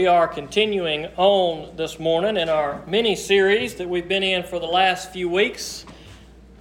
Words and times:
we 0.00 0.06
are 0.06 0.26
continuing 0.26 1.04
on 1.18 1.76
this 1.76 1.98
morning 1.98 2.38
in 2.38 2.48
our 2.48 2.82
mini 2.86 3.14
series 3.14 3.74
that 3.74 3.86
we've 3.86 4.08
been 4.08 4.22
in 4.22 4.42
for 4.42 4.58
the 4.58 4.64
last 4.64 5.12
few 5.12 5.28
weeks. 5.28 5.84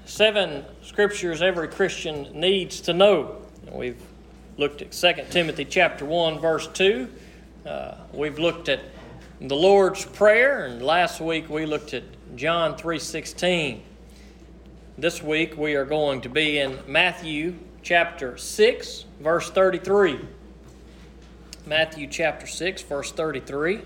Seven 0.04 0.66
scriptures 0.82 1.41
every 1.41 1.70
Christian 1.70 2.38
needs 2.38 2.82
to 2.82 2.91
know. 2.91 3.41
We've 3.72 4.02
looked 4.58 4.82
at 4.82 4.91
2 4.91 5.23
Timothy 5.30 5.64
chapter 5.64 6.04
1 6.04 6.40
verse 6.40 6.68
2. 6.68 7.08
Uh, 7.66 7.96
we've 8.12 8.38
looked 8.38 8.68
at 8.68 8.82
the 9.40 9.56
Lord's 9.56 10.04
prayer 10.04 10.66
and 10.66 10.82
last 10.82 11.21
week 11.21 11.50
we 11.50 11.66
looked 11.66 11.94
at 11.94 12.04
John 12.36 12.76
3:16. 12.76 13.80
This 14.98 15.24
week 15.24 15.58
we 15.58 15.76
are 15.76 15.86
going 15.86 16.20
to 16.20 16.30
be 16.30 16.60
in 16.60 16.77
Matthew 16.88 17.55
chapter 17.84 18.35
6 18.35 19.05
verse 19.21 19.49
33. 19.49 20.20
Matthew 21.70 22.08
chapter 22.08 22.48
6, 22.48 22.82
verse 22.82 23.12
33. 23.12 23.82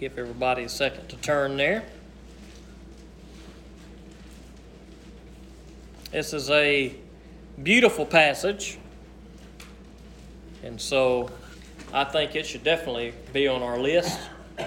Give 0.00 0.18
everybody 0.18 0.64
a 0.64 0.68
second 0.68 1.06
to 1.10 1.16
turn 1.18 1.56
there. 1.56 1.84
This 6.10 6.32
is 6.32 6.50
a 6.50 6.92
beautiful 7.62 8.04
passage, 8.04 8.78
and 10.64 10.80
so 10.80 11.30
I 11.92 12.02
think 12.02 12.34
it 12.34 12.44
should 12.44 12.64
definitely 12.64 13.14
be 13.32 13.46
on 13.46 13.62
our 13.62 13.78
list. 13.78 14.18
Of 14.58 14.66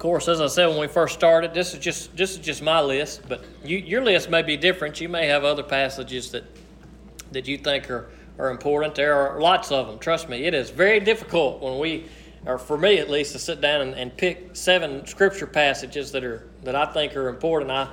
course, 0.00 0.26
as 0.26 0.40
I 0.40 0.48
said 0.48 0.66
when 0.66 0.80
we 0.80 0.88
first 0.88 1.14
started, 1.14 1.54
this 1.54 1.72
is 1.72 1.78
just 1.78 2.16
this 2.16 2.32
is 2.32 2.38
just 2.38 2.62
my 2.62 2.80
list, 2.80 3.20
but 3.28 3.44
you, 3.62 3.78
your 3.78 4.02
list 4.02 4.28
may 4.28 4.42
be 4.42 4.56
different. 4.56 5.00
You 5.00 5.08
may 5.08 5.28
have 5.28 5.44
other 5.44 5.62
passages 5.62 6.32
that 6.32 6.42
that 7.32 7.46
you 7.46 7.58
think 7.58 7.90
are, 7.90 8.10
are 8.38 8.50
important. 8.50 8.94
There 8.94 9.14
are 9.14 9.40
lots 9.40 9.70
of 9.70 9.86
them. 9.86 9.98
Trust 9.98 10.28
me, 10.28 10.44
it 10.44 10.54
is 10.54 10.70
very 10.70 11.00
difficult 11.00 11.62
when 11.62 11.78
we, 11.78 12.06
or 12.46 12.58
for 12.58 12.78
me 12.78 12.98
at 12.98 13.10
least, 13.10 13.32
to 13.32 13.38
sit 13.38 13.60
down 13.60 13.80
and, 13.80 13.94
and 13.94 14.16
pick 14.16 14.50
seven 14.54 15.06
scripture 15.06 15.46
passages 15.46 16.12
that 16.12 16.24
are 16.24 16.48
that 16.62 16.74
I 16.74 16.86
think 16.86 17.16
are 17.16 17.28
important. 17.28 17.70
I 17.70 17.88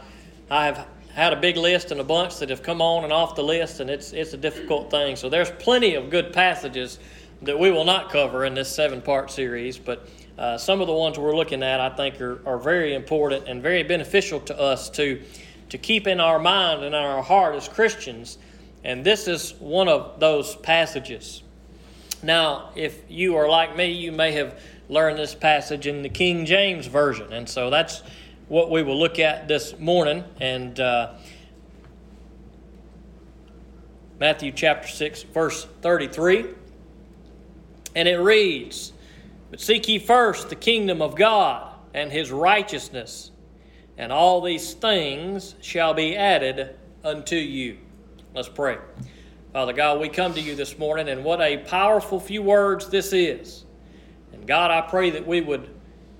I 0.49 0.65
have 0.65 0.87
had 1.13 1.33
a 1.33 1.35
big 1.35 1.57
list 1.57 1.91
and 1.91 1.99
a 1.99 2.03
bunch 2.03 2.37
that 2.37 2.49
have 2.49 2.61
come 2.61 2.81
on 2.81 3.03
and 3.03 3.11
off 3.11 3.35
the 3.35 3.43
list, 3.43 3.79
and 3.79 3.89
it's 3.89 4.13
it's 4.13 4.33
a 4.33 4.37
difficult 4.37 4.91
thing. 4.91 5.15
So 5.15 5.29
there's 5.29 5.51
plenty 5.51 5.95
of 5.95 6.09
good 6.09 6.31
passages 6.31 6.99
that 7.41 7.57
we 7.57 7.69
will 7.69 7.85
not 7.85 8.09
cover 8.09 8.45
in 8.45 8.53
this 8.53 8.73
seven 8.73 9.01
part 9.01 9.29
series, 9.29 9.77
but 9.77 10.07
uh, 10.37 10.57
some 10.57 10.81
of 10.81 10.87
the 10.87 10.93
ones 10.93 11.17
we're 11.17 11.35
looking 11.35 11.63
at 11.63 11.79
I 11.79 11.89
think 11.89 12.21
are, 12.21 12.41
are 12.47 12.57
very 12.57 12.93
important 12.93 13.47
and 13.47 13.61
very 13.61 13.83
beneficial 13.83 14.39
to 14.41 14.59
us 14.59 14.89
to 14.91 15.21
to 15.69 15.77
keep 15.77 16.07
in 16.07 16.19
our 16.19 16.39
mind 16.39 16.83
and 16.83 16.87
in 16.87 16.93
our 16.95 17.21
heart 17.21 17.55
as 17.55 17.67
Christians 17.67 18.37
and 18.87 19.03
this 19.03 19.27
is 19.27 19.53
one 19.59 19.89
of 19.89 20.17
those 20.21 20.55
passages. 20.55 21.43
Now, 22.23 22.69
if 22.73 23.03
you 23.09 23.35
are 23.35 23.49
like 23.49 23.75
me, 23.75 23.91
you 23.91 24.13
may 24.13 24.31
have 24.31 24.57
learned 24.87 25.17
this 25.17 25.35
passage 25.35 25.87
in 25.87 26.03
the 26.03 26.09
King 26.09 26.45
James 26.45 26.87
Version. 26.87 27.33
And 27.33 27.49
so 27.49 27.69
that's 27.69 28.01
what 28.47 28.71
we 28.71 28.83
will 28.83 28.97
look 28.97 29.19
at 29.19 29.49
this 29.49 29.77
morning. 29.77 30.23
And 30.39 30.79
uh, 30.79 31.15
Matthew 34.21 34.53
chapter 34.53 34.87
6, 34.87 35.23
verse 35.23 35.65
33. 35.81 36.45
And 37.93 38.07
it 38.07 38.19
reads 38.19 38.93
But 39.51 39.59
seek 39.59 39.89
ye 39.89 39.99
first 39.99 40.47
the 40.47 40.55
kingdom 40.55 41.01
of 41.01 41.17
God 41.17 41.73
and 41.93 42.09
his 42.09 42.31
righteousness, 42.31 43.31
and 43.97 44.13
all 44.13 44.39
these 44.39 44.73
things 44.75 45.55
shall 45.59 45.93
be 45.93 46.15
added 46.15 46.77
unto 47.03 47.35
you. 47.35 47.79
Let's 48.37 48.47
pray. 48.47 48.77
Father 49.51 49.73
God, 49.73 49.99
we 49.99 50.09
come 50.09 50.35
to 50.35 50.39
you 50.39 50.53
this 50.53 50.77
morning, 50.77 51.09
and 51.09 51.23
what 51.23 51.41
a 51.41 51.57
powerful 51.57 52.19
few 52.19 52.43
words 52.43 52.87
this 52.87 53.11
is. 53.11 53.65
And 54.31 54.45
God, 54.45 54.69
I 54.69 54.81
pray 54.81 55.09
that 55.09 55.25
we 55.25 55.41
would 55.41 55.67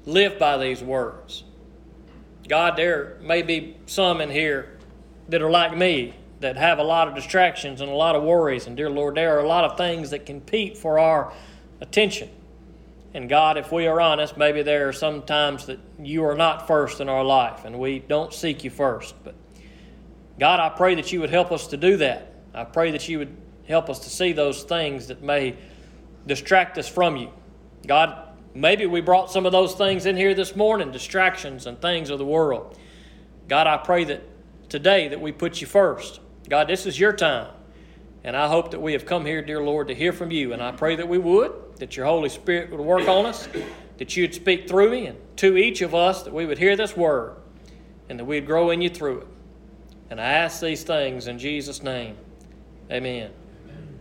live 0.08 0.40
by 0.40 0.58
these 0.58 0.82
words. 0.82 1.44
God, 2.48 2.76
there 2.76 3.20
may 3.22 3.44
be 3.44 3.78
some 3.86 4.20
in 4.20 4.32
here 4.32 4.80
that 5.30 5.44
are 5.44 5.52
like 5.52 5.78
me, 5.78 6.16
that 6.40 6.58
have 6.58 6.80
a 6.80 6.84
lot 6.84 7.08
of 7.08 7.14
distractions 7.14 7.82
and 7.82 7.92
a 7.92 7.94
lot 7.94 8.16
of 8.16 8.24
worries. 8.24 8.66
And 8.66 8.76
dear 8.76 8.90
Lord, 8.90 9.14
there 9.14 9.38
are 9.38 9.42
a 9.42 9.48
lot 9.48 9.64
of 9.64 9.78
things 9.78 10.10
that 10.10 10.26
compete 10.26 10.76
for 10.76 10.98
our 10.98 11.32
attention. 11.82 12.32
And 13.14 13.30
God, 13.30 13.58
if 13.58 13.72
we 13.72 13.86
are 13.86 14.02
honest, 14.02 14.38
maybe 14.38 14.64
there 14.64 14.88
are 14.88 14.94
some 14.94 15.22
times 15.22 15.68
that 15.68 15.78
you 16.00 16.26
are 16.26 16.36
not 16.36 16.66
first 16.66 17.00
in 17.00 17.10
our 17.10 17.24
life 17.24 17.64
and 17.64 17.78
we 17.78 18.00
don't 18.00 18.34
seek 18.34 18.64
you 18.64 18.72
first. 18.72 19.14
But 19.24 19.36
God, 20.40 20.60
I 20.60 20.70
pray 20.70 20.96
that 20.96 21.12
you 21.12 21.20
would 21.22 21.30
help 21.30 21.52
us 21.52 21.68
to 21.68 21.78
do 21.78 21.98
that. 21.98 22.34
I 22.54 22.64
pray 22.64 22.92
that 22.92 23.08
you 23.10 23.20
would 23.20 23.36
help 23.68 23.90
us 23.90 24.00
to 24.00 24.10
see 24.10 24.34
those 24.34 24.64
things 24.64 25.08
that 25.08 25.22
may 25.22 25.56
distract 26.26 26.78
us 26.78 26.88
from 26.88 27.18
you. 27.18 27.32
God, 27.86 28.30
maybe 28.54 28.86
we 28.86 29.02
brought 29.02 29.32
some 29.32 29.46
of 29.46 29.52
those 29.52 29.74
things 29.74 30.06
in 30.06 30.16
here 30.16 30.34
this 30.34 30.56
morning, 30.56 30.92
distractions 30.92 31.66
and 31.66 31.82
things 31.82 32.10
of 32.10 32.20
the 32.20 32.26
world. 32.26 32.78
God, 33.48 33.68
I 33.68 33.78
pray 33.78 34.04
that 34.06 34.22
today 34.70 35.08
that 35.08 35.22
we 35.22 35.32
put 35.32 35.62
you 35.62 35.68
first. 35.68 36.20
God, 36.50 36.68
this 36.68 36.86
is 36.86 37.00
your 37.00 37.14
time. 37.14 37.52
And 38.24 38.36
I 38.36 38.48
hope 38.48 38.72
that 38.72 38.82
we 38.82 38.94
have 38.94 39.06
come 39.06 39.26
here, 39.26 39.42
dear 39.42 39.62
Lord, 39.62 39.88
to 39.88 39.96
hear 39.96 40.12
from 40.12 40.32
you. 40.32 40.54
And 40.54 40.62
I 40.62 40.72
pray 40.72 40.96
that 40.98 41.08
we 41.08 41.18
would, 41.18 41.54
that 41.78 41.96
your 41.96 42.06
Holy 42.06 42.30
Spirit 42.30 42.72
would 42.72 42.80
work 42.80 43.08
on 43.08 43.26
us, 43.26 43.48
that 43.98 44.18
you'd 44.18 44.34
speak 44.34 44.68
through 44.68 44.92
me 44.92 45.08
and 45.08 45.18
to 45.38 45.56
each 45.56 45.82
of 45.82 45.96
us, 45.96 46.24
that 46.24 46.34
we 46.34 46.46
would 46.46 46.58
hear 46.58 46.76
this 46.76 46.96
word 46.96 47.38
and 48.10 48.20
that 48.20 48.26
we'd 48.26 48.46
grow 48.46 48.70
in 48.70 48.82
you 48.82 48.90
through 48.90 49.20
it. 49.20 49.28
And 50.10 50.22
I 50.22 50.26
ask 50.26 50.62
these 50.62 50.84
things 50.84 51.28
in 51.28 51.38
Jesus' 51.40 51.84
name. 51.84 52.16
Amen. 52.92 53.32
Amen. 53.66 54.00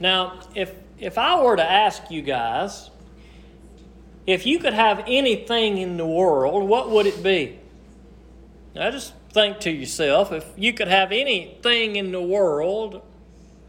Now, 0.00 0.40
if 0.54 0.74
if 0.98 1.18
I 1.18 1.42
were 1.42 1.56
to 1.56 1.70
ask 1.70 2.10
you 2.10 2.22
guys, 2.22 2.90
if 4.26 4.46
you 4.46 4.58
could 4.58 4.72
have 4.72 5.04
anything 5.06 5.78
in 5.78 5.96
the 5.96 6.06
world, 6.06 6.68
what 6.68 6.90
would 6.90 7.06
it 7.06 7.22
be? 7.22 7.58
Now 8.74 8.90
just 8.90 9.12
think 9.30 9.60
to 9.60 9.70
yourself, 9.70 10.32
if 10.32 10.46
you 10.56 10.72
could 10.72 10.88
have 10.88 11.12
anything 11.12 11.96
in 11.96 12.12
the 12.12 12.22
world, 12.22 13.02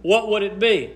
what 0.02 0.30
would 0.30 0.44
it 0.44 0.60
be? 0.60 0.94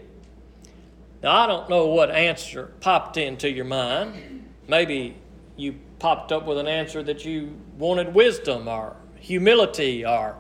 Now 1.22 1.32
I 1.32 1.48
don't 1.48 1.70
know 1.70 1.88
what 1.88 2.10
answer 2.12 2.72
popped 2.80 3.18
into 3.18 3.50
your 3.50 3.66
mind. 3.66 4.48
Maybe 4.68 5.16
you 5.58 5.76
popped 6.00 6.32
up 6.32 6.46
with 6.46 6.58
an 6.58 6.68
answer 6.68 7.04
that 7.04 7.26
you 7.26 7.54
wanted 7.78 8.14
wisdom 8.14 8.68
or 8.68 8.96
humility 9.20 10.06
or 10.06 10.36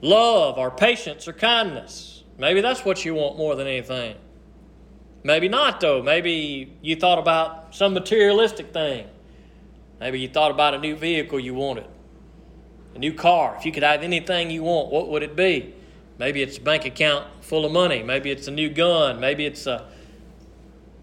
love 0.00 0.58
or 0.58 0.70
patience 0.70 1.26
or 1.26 1.32
kindness. 1.32 2.24
Maybe 2.38 2.60
that's 2.60 2.84
what 2.84 3.04
you 3.04 3.14
want 3.14 3.38
more 3.38 3.54
than 3.54 3.66
anything. 3.66 4.16
Maybe 5.22 5.48
not, 5.48 5.80
though. 5.80 6.02
Maybe 6.02 6.76
you 6.82 6.96
thought 6.96 7.18
about 7.18 7.74
some 7.74 7.94
materialistic 7.94 8.72
thing. 8.72 9.08
Maybe 9.98 10.20
you 10.20 10.28
thought 10.28 10.50
about 10.50 10.74
a 10.74 10.78
new 10.78 10.94
vehicle 10.94 11.40
you 11.40 11.54
wanted, 11.54 11.86
a 12.94 12.98
new 12.98 13.12
car. 13.12 13.56
If 13.58 13.64
you 13.64 13.72
could 13.72 13.82
have 13.82 14.02
anything 14.02 14.50
you 14.50 14.62
want, 14.62 14.92
what 14.92 15.08
would 15.08 15.22
it 15.22 15.34
be? 15.34 15.74
Maybe 16.18 16.42
it's 16.42 16.58
a 16.58 16.60
bank 16.60 16.84
account 16.84 17.26
full 17.40 17.64
of 17.64 17.72
money. 17.72 18.02
Maybe 18.02 18.30
it's 18.30 18.46
a 18.46 18.50
new 18.50 18.68
gun. 18.68 19.18
Maybe 19.18 19.46
it's 19.46 19.66
a 19.66 19.88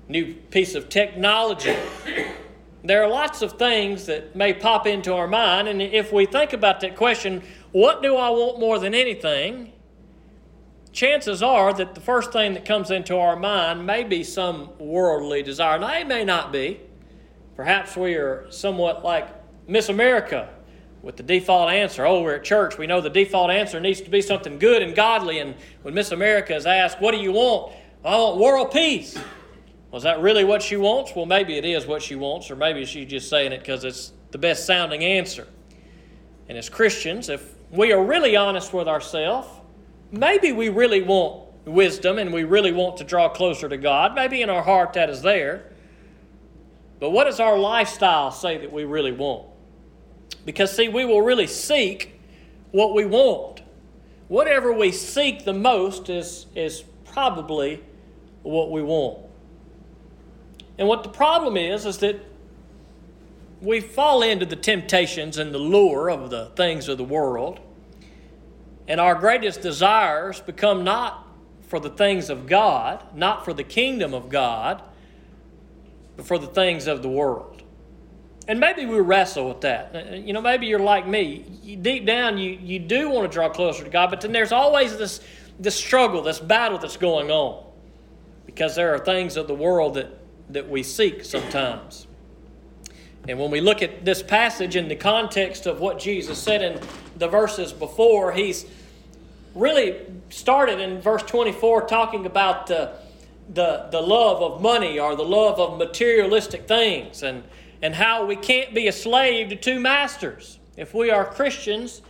new 0.07 0.33
piece 0.33 0.75
of 0.75 0.89
technology 0.89 1.75
there 2.83 3.03
are 3.03 3.09
lots 3.09 3.41
of 3.41 3.53
things 3.53 4.05
that 4.07 4.35
may 4.35 4.53
pop 4.53 4.85
into 4.85 5.13
our 5.13 5.27
mind, 5.27 5.67
and 5.67 5.81
if 5.81 6.11
we 6.11 6.25
think 6.25 6.53
about 6.53 6.81
that 6.81 6.95
question, 6.95 7.41
what 7.71 8.01
do 8.01 8.17
I 8.17 8.29
want 8.29 8.59
more 8.59 8.77
than 8.77 8.93
anything? 8.93 9.71
Chances 10.91 11.41
are 11.41 11.73
that 11.73 11.95
the 11.95 12.01
first 12.01 12.31
thing 12.31 12.53
that 12.53 12.65
comes 12.65 12.91
into 12.91 13.17
our 13.17 13.35
mind 13.35 13.85
may 13.85 14.03
be 14.03 14.23
some 14.23 14.69
worldly 14.77 15.41
desire. 15.41 15.79
Now, 15.79 15.97
it 15.97 16.07
may 16.07 16.23
not 16.23 16.51
be. 16.51 16.81
Perhaps 17.55 17.95
we 17.95 18.15
are 18.15 18.45
somewhat 18.51 19.03
like 19.03 19.27
Miss 19.67 19.89
America 19.89 20.49
with 21.01 21.17
the 21.17 21.23
default 21.23 21.71
answer. 21.71 22.05
Oh, 22.05 22.21
we're 22.21 22.35
at 22.35 22.43
church. 22.43 22.77
We 22.77 22.85
know 22.85 23.01
the 23.01 23.09
default 23.09 23.49
answer 23.49 23.79
needs 23.79 24.01
to 24.01 24.09
be 24.09 24.21
something 24.21 24.59
good 24.59 24.81
and 24.81 24.95
godly. 24.95 25.39
And 25.39 25.55
when 25.83 25.93
Miss 25.93 26.11
America 26.11 26.55
is 26.55 26.65
asked, 26.65 27.01
What 27.01 27.11
do 27.11 27.17
you 27.17 27.31
want? 27.31 27.73
I 28.03 28.17
want 28.17 28.37
world 28.37 28.71
peace. 28.71 29.17
Was 29.93 30.01
that 30.01 30.21
really 30.21 30.43
what 30.43 30.63
she 30.63 30.75
wants? 30.75 31.15
Well, 31.15 31.27
maybe 31.27 31.55
it 31.55 31.65
is 31.65 31.85
what 31.85 32.01
she 32.01 32.15
wants, 32.15 32.49
or 32.49 32.55
maybe 32.55 32.83
she's 32.83 33.07
just 33.07 33.29
saying 33.29 33.51
it 33.51 33.59
because 33.59 33.83
it's 33.83 34.11
the 34.31 34.39
best 34.39 34.65
sounding 34.65 35.03
answer. 35.03 35.47
And 36.49 36.57
as 36.57 36.67
Christians, 36.67 37.29
if 37.29 37.53
we 37.69 37.93
are 37.93 38.03
really 38.03 38.35
honest 38.35 38.73
with 38.73 38.87
ourselves, 38.87 39.47
maybe 40.11 40.51
we 40.51 40.69
really 40.69 41.03
want 41.03 41.43
wisdom 41.65 42.17
and 42.17 42.33
we 42.33 42.43
really 42.43 42.71
want 42.71 42.97
to 42.97 43.03
draw 43.03 43.29
closer 43.29 43.69
to 43.69 43.77
God. 43.77 44.15
Maybe 44.15 44.41
in 44.41 44.49
our 44.49 44.63
heart 44.63 44.93
that 44.93 45.11
is 45.11 45.21
there. 45.21 45.71
But 46.99 47.11
what 47.11 47.25
does 47.25 47.39
our 47.39 47.59
lifestyle 47.59 48.31
say 48.31 48.57
that 48.57 48.73
we 48.73 48.85
really 48.85 49.11
want? 49.11 49.45
Because, 50.43 50.75
see, 50.75 50.87
we 50.87 51.05
will 51.05 51.21
really 51.21 51.45
seek 51.45 52.19
what 52.71 52.95
we 52.95 53.05
want. 53.05 53.61
Whatever 54.27 54.73
we 54.73 54.91
seek 54.91 55.45
the 55.45 55.53
most 55.53 56.09
is, 56.09 56.47
is 56.55 56.83
probably 57.05 57.83
what 58.41 58.71
we 58.71 58.81
want. 58.81 59.19
And 60.77 60.87
what 60.87 61.03
the 61.03 61.09
problem 61.09 61.57
is, 61.57 61.85
is 61.85 61.99
that 61.99 62.19
we 63.61 63.79
fall 63.79 64.21
into 64.21 64.45
the 64.45 64.55
temptations 64.55 65.37
and 65.37 65.53
the 65.53 65.59
lure 65.59 66.09
of 66.09 66.29
the 66.29 66.47
things 66.55 66.89
of 66.89 66.97
the 66.97 67.03
world, 67.03 67.59
and 68.87 68.99
our 68.99 69.15
greatest 69.15 69.61
desires 69.61 70.41
become 70.41 70.83
not 70.83 71.25
for 71.67 71.79
the 71.79 71.89
things 71.89 72.29
of 72.29 72.45
God, 72.45 73.03
not 73.15 73.45
for 73.45 73.53
the 73.53 73.63
kingdom 73.63 74.13
of 74.13 74.29
God, 74.29 74.81
but 76.17 76.25
for 76.25 76.37
the 76.37 76.47
things 76.47 76.87
of 76.87 77.01
the 77.01 77.09
world. 77.09 77.63
And 78.47 78.59
maybe 78.59 78.85
we 78.85 78.99
wrestle 78.99 79.47
with 79.47 79.61
that. 79.61 79.95
Uh, 79.95 80.15
you 80.15 80.33
know, 80.33 80.41
maybe 80.41 80.67
you're 80.67 80.79
like 80.79 81.07
me. 81.07 81.77
Deep 81.81 82.05
down, 82.05 82.37
you, 82.37 82.51
you 82.61 82.77
do 82.79 83.09
want 83.09 83.29
to 83.29 83.33
draw 83.33 83.49
closer 83.49 83.83
to 83.83 83.89
God, 83.89 84.09
but 84.09 84.21
then 84.21 84.33
there's 84.33 84.51
always 84.51 84.97
this, 84.97 85.21
this 85.59 85.75
struggle, 85.75 86.21
this 86.21 86.39
battle 86.39 86.77
that's 86.77 86.97
going 86.97 87.31
on 87.31 87.63
because 88.45 88.75
there 88.75 88.93
are 88.93 88.99
things 88.99 89.37
of 89.37 89.47
the 89.47 89.53
world 89.55 89.95
that, 89.95 90.09
that 90.53 90.69
we 90.69 90.83
seek 90.83 91.23
sometimes. 91.23 92.07
And 93.27 93.39
when 93.39 93.51
we 93.51 93.61
look 93.61 93.81
at 93.81 94.03
this 94.03 94.21
passage 94.21 94.75
in 94.75 94.87
the 94.87 94.95
context 94.95 95.65
of 95.65 95.79
what 95.79 95.99
Jesus 95.99 96.37
said 96.37 96.61
in 96.61 96.79
the 97.17 97.27
verses 97.27 97.71
before, 97.71 98.31
he's 98.33 98.65
really 99.55 100.01
started 100.29 100.79
in 100.79 100.99
verse 100.99 101.23
24 101.23 101.87
talking 101.87 102.25
about 102.25 102.67
the, 102.67 102.93
the, 103.53 103.87
the 103.91 104.01
love 104.01 104.41
of 104.41 104.61
money 104.61 104.99
or 104.99 105.15
the 105.15 105.23
love 105.23 105.59
of 105.59 105.77
materialistic 105.77 106.67
things 106.67 107.23
and, 107.23 107.43
and 107.81 107.95
how 107.95 108.25
we 108.25 108.35
can't 108.35 108.73
be 108.73 108.87
a 108.87 108.91
slave 108.91 109.49
to 109.49 109.55
two 109.55 109.79
masters. 109.79 110.59
If 110.75 110.93
we 110.93 111.09
are 111.09 111.23
Christians, 111.23 112.01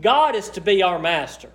God 0.00 0.34
is 0.34 0.50
to 0.50 0.60
be 0.60 0.82
our 0.82 0.98
master. 0.98 1.50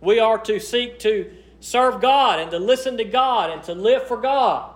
We 0.00 0.18
are 0.18 0.38
to 0.38 0.60
seek 0.60 0.98
to 1.00 1.30
serve 1.60 2.00
God 2.00 2.38
and 2.38 2.50
to 2.52 2.58
listen 2.58 2.96
to 2.98 3.04
God 3.04 3.50
and 3.50 3.62
to 3.64 3.74
live 3.74 4.06
for 4.06 4.16
God. 4.16 4.73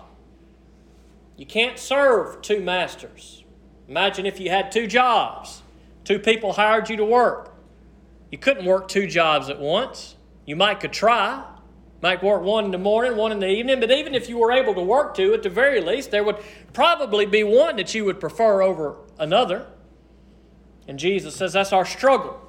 You 1.39 1.47
can't 1.47 1.79
serve 1.79 2.43
two 2.43 2.61
masters. 2.61 3.45
Imagine 3.89 4.27
if 4.27 4.41
you 4.41 4.51
had 4.51 4.73
two 4.73 4.89
jobs, 4.89 5.63
two 6.05 6.19
people 6.19 6.53
hired 6.53 6.91
you 6.91 6.97
to 6.97 7.05
work. 7.05 7.55
You 8.33 8.39
couldn't 8.39 8.67
work 8.67 8.89
two 8.89 9.07
jobs 9.07 9.49
at 9.49 9.61
once. 9.61 10.17
You 10.45 10.57
might 10.57 10.81
could 10.81 10.93
try. 10.93 11.45
Might 12.03 12.23
work 12.23 12.43
one 12.43 12.65
in 12.67 12.71
the 12.73 12.79
morning, 12.79 13.17
one 13.17 13.33
in 13.33 13.39
the 13.39 13.49
evening, 13.49 13.81
but 13.81 13.91
even 13.91 14.15
if 14.15 14.29
you 14.29 14.39
were 14.39 14.53
able 14.53 14.75
to 14.75 14.83
work 14.83 15.15
two, 15.15 15.33
at 15.33 15.43
the 15.43 15.49
very 15.49 15.81
least, 15.81 16.11
there 16.11 16.23
would 16.25 16.39
probably 16.73 17.25
be 17.25 17.45
one 17.45 17.77
that 17.77 17.95
you 17.95 18.05
would 18.05 18.21
prefer 18.21 18.61
over 18.63 18.97
another. 19.19 19.67
And 20.89 20.99
Jesus 20.99 21.37
says 21.37 21.53
that's 21.53 21.73
our 21.73 21.85
struggle. 21.85 22.41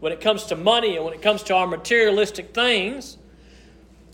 When 0.00 0.12
it 0.12 0.20
comes 0.20 0.44
to 0.44 0.56
money 0.56 0.96
and 0.96 1.04
when 1.04 1.14
it 1.14 1.22
comes 1.22 1.42
to 1.44 1.54
our 1.54 1.66
materialistic 1.66 2.54
things, 2.54 3.18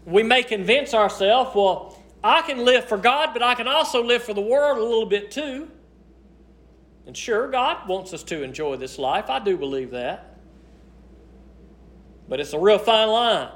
we 0.07 0.23
may 0.23 0.43
convince 0.43 0.95
ourselves, 0.95 1.55
well, 1.55 1.99
I 2.25 2.41
can 2.41 2.65
live 2.65 2.87
for 2.87 2.97
God, 2.97 3.35
but 3.35 3.43
I 3.43 3.55
can 3.55 3.69
also 3.69 4.03
live 4.03 4.23
for 4.23 4.33
the 4.33 4.41
world 4.41 4.79
a 4.79 4.83
little 4.83 5.05
bit 5.05 5.31
too. 5.31 5.71
And 7.07 7.15
sure, 7.15 7.49
God 7.49 7.87
wants 7.87 8.15
us 8.15 8.23
to 8.25 8.43
enjoy 8.43 8.77
this 8.77 8.99
life. 8.99 9.29
I 9.29 9.41
do 9.41 9.59
believe 9.59 9.91
that. 9.91 10.39
But 12.27 12.41
it's 12.41 12.55
a 12.55 12.59
real 12.59 12.79
fine 12.79 13.09
line. 13.09 13.51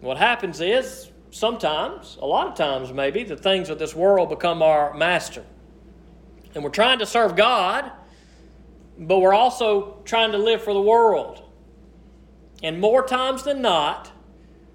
What 0.00 0.16
happens 0.16 0.62
is, 0.62 1.10
sometimes, 1.30 2.16
a 2.22 2.26
lot 2.26 2.46
of 2.46 2.54
times 2.54 2.90
maybe, 2.90 3.22
the 3.22 3.36
things 3.36 3.68
of 3.68 3.78
this 3.78 3.94
world 3.94 4.30
become 4.30 4.62
our 4.62 4.94
master. 4.94 5.44
And 6.54 6.64
we're 6.64 6.70
trying 6.70 7.00
to 7.00 7.06
serve 7.06 7.36
God, 7.36 7.92
but 8.98 9.18
we're 9.20 9.34
also 9.34 10.00
trying 10.06 10.32
to 10.32 10.38
live 10.38 10.62
for 10.62 10.72
the 10.72 10.80
world. 10.80 11.42
And 12.62 12.80
more 12.80 13.06
times 13.06 13.42
than 13.42 13.60
not, 13.60 14.10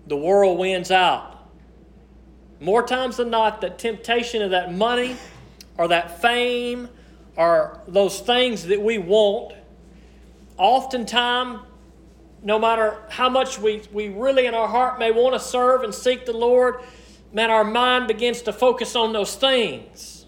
the 0.06 0.18
world 0.18 0.60
wins 0.60 0.92
out. 0.92 1.37
More 2.60 2.86
times 2.86 3.18
than 3.18 3.30
not, 3.30 3.62
the 3.62 3.70
temptation 3.70 4.42
of 4.42 4.52
that 4.52 4.74
money 4.74 5.16
or 5.78 5.88
that 5.90 6.22
fame 6.22 6.90
or 7.36 7.80
those 7.88 8.20
things 8.20 8.66
that 8.66 8.82
we 8.82 8.98
want, 8.98 9.54
oftentimes, 10.58 11.60
no 12.42 12.58
matter 12.58 12.98
how 13.10 13.30
much 13.30 13.60
we, 13.60 13.82
we 13.92 14.10
really 14.10 14.46
in 14.46 14.56
our 14.56 14.68
heart 14.68 15.00
may 15.00 15.12
want 15.12 15.34
to 15.34 15.40
serve 15.40 15.84
and 15.84 15.94
seek 15.94 16.26
the 16.26 16.34
Lord, 16.34 16.82
man, 17.32 17.52
our 17.52 17.64
mind 17.64 18.08
begins 18.08 18.42
to 18.44 18.54
focus 18.54 18.96
on 18.96 19.14
those 19.14 19.36
things. 19.36 20.26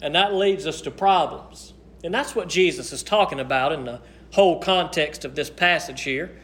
And 0.00 0.14
that 0.14 0.34
leads 0.34 0.66
us 0.66 0.80
to 0.82 0.90
problems. 0.90 1.74
And 2.02 2.12
that's 2.12 2.34
what 2.34 2.48
Jesus 2.48 2.92
is 2.92 3.02
talking 3.02 3.40
about 3.40 3.72
in 3.72 3.84
the 3.84 4.00
whole 4.32 4.60
context 4.60 5.24
of 5.24 5.34
this 5.34 5.48
passage 5.50 6.02
here. 6.02 6.36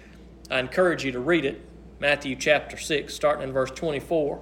I 0.51 0.59
encourage 0.59 1.05
you 1.05 1.13
to 1.13 1.21
read 1.21 1.45
it, 1.45 1.61
Matthew 1.99 2.37
chapter 2.37 2.77
6, 2.77 3.13
starting 3.13 3.43
in 3.43 3.53
verse 3.53 3.71
24. 3.71 4.41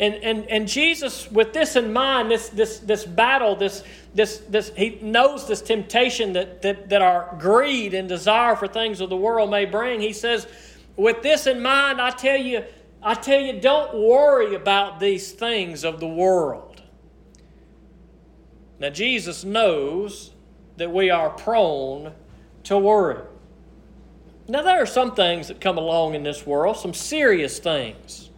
And, 0.00 0.14
and, 0.14 0.46
and 0.46 0.66
Jesus, 0.66 1.30
with 1.30 1.52
this 1.52 1.76
in 1.76 1.92
mind, 1.92 2.30
this, 2.30 2.48
this, 2.48 2.78
this 2.78 3.04
battle, 3.04 3.54
this, 3.54 3.84
this, 4.14 4.38
this, 4.48 4.72
he 4.74 4.98
knows 5.02 5.46
this 5.46 5.60
temptation 5.60 6.32
that, 6.32 6.62
that, 6.62 6.88
that 6.88 7.02
our 7.02 7.36
greed 7.38 7.92
and 7.92 8.08
desire 8.08 8.56
for 8.56 8.66
things 8.66 9.02
of 9.02 9.10
the 9.10 9.16
world 9.16 9.50
may 9.50 9.66
bring. 9.66 10.00
He 10.00 10.14
says, 10.14 10.46
with 10.96 11.20
this 11.22 11.46
in 11.46 11.60
mind, 11.60 12.00
I 12.00 12.08
tell 12.12 12.38
you, 12.38 12.64
I 13.02 13.12
tell 13.12 13.40
you, 13.40 13.60
don't 13.60 13.94
worry 13.94 14.54
about 14.54 15.00
these 15.00 15.32
things 15.32 15.84
of 15.84 16.00
the 16.00 16.08
world. 16.08 16.80
Now, 18.78 18.88
Jesus 18.88 19.44
knows 19.44 20.32
that 20.78 20.90
we 20.90 21.10
are 21.10 21.28
prone 21.28 22.14
to 22.64 22.78
worry. 22.78 23.22
Now, 24.48 24.62
there 24.62 24.80
are 24.80 24.86
some 24.86 25.14
things 25.14 25.48
that 25.48 25.60
come 25.60 25.76
along 25.76 26.14
in 26.14 26.22
this 26.22 26.46
world, 26.46 26.78
some 26.78 26.94
serious 26.94 27.58
things 27.58 28.29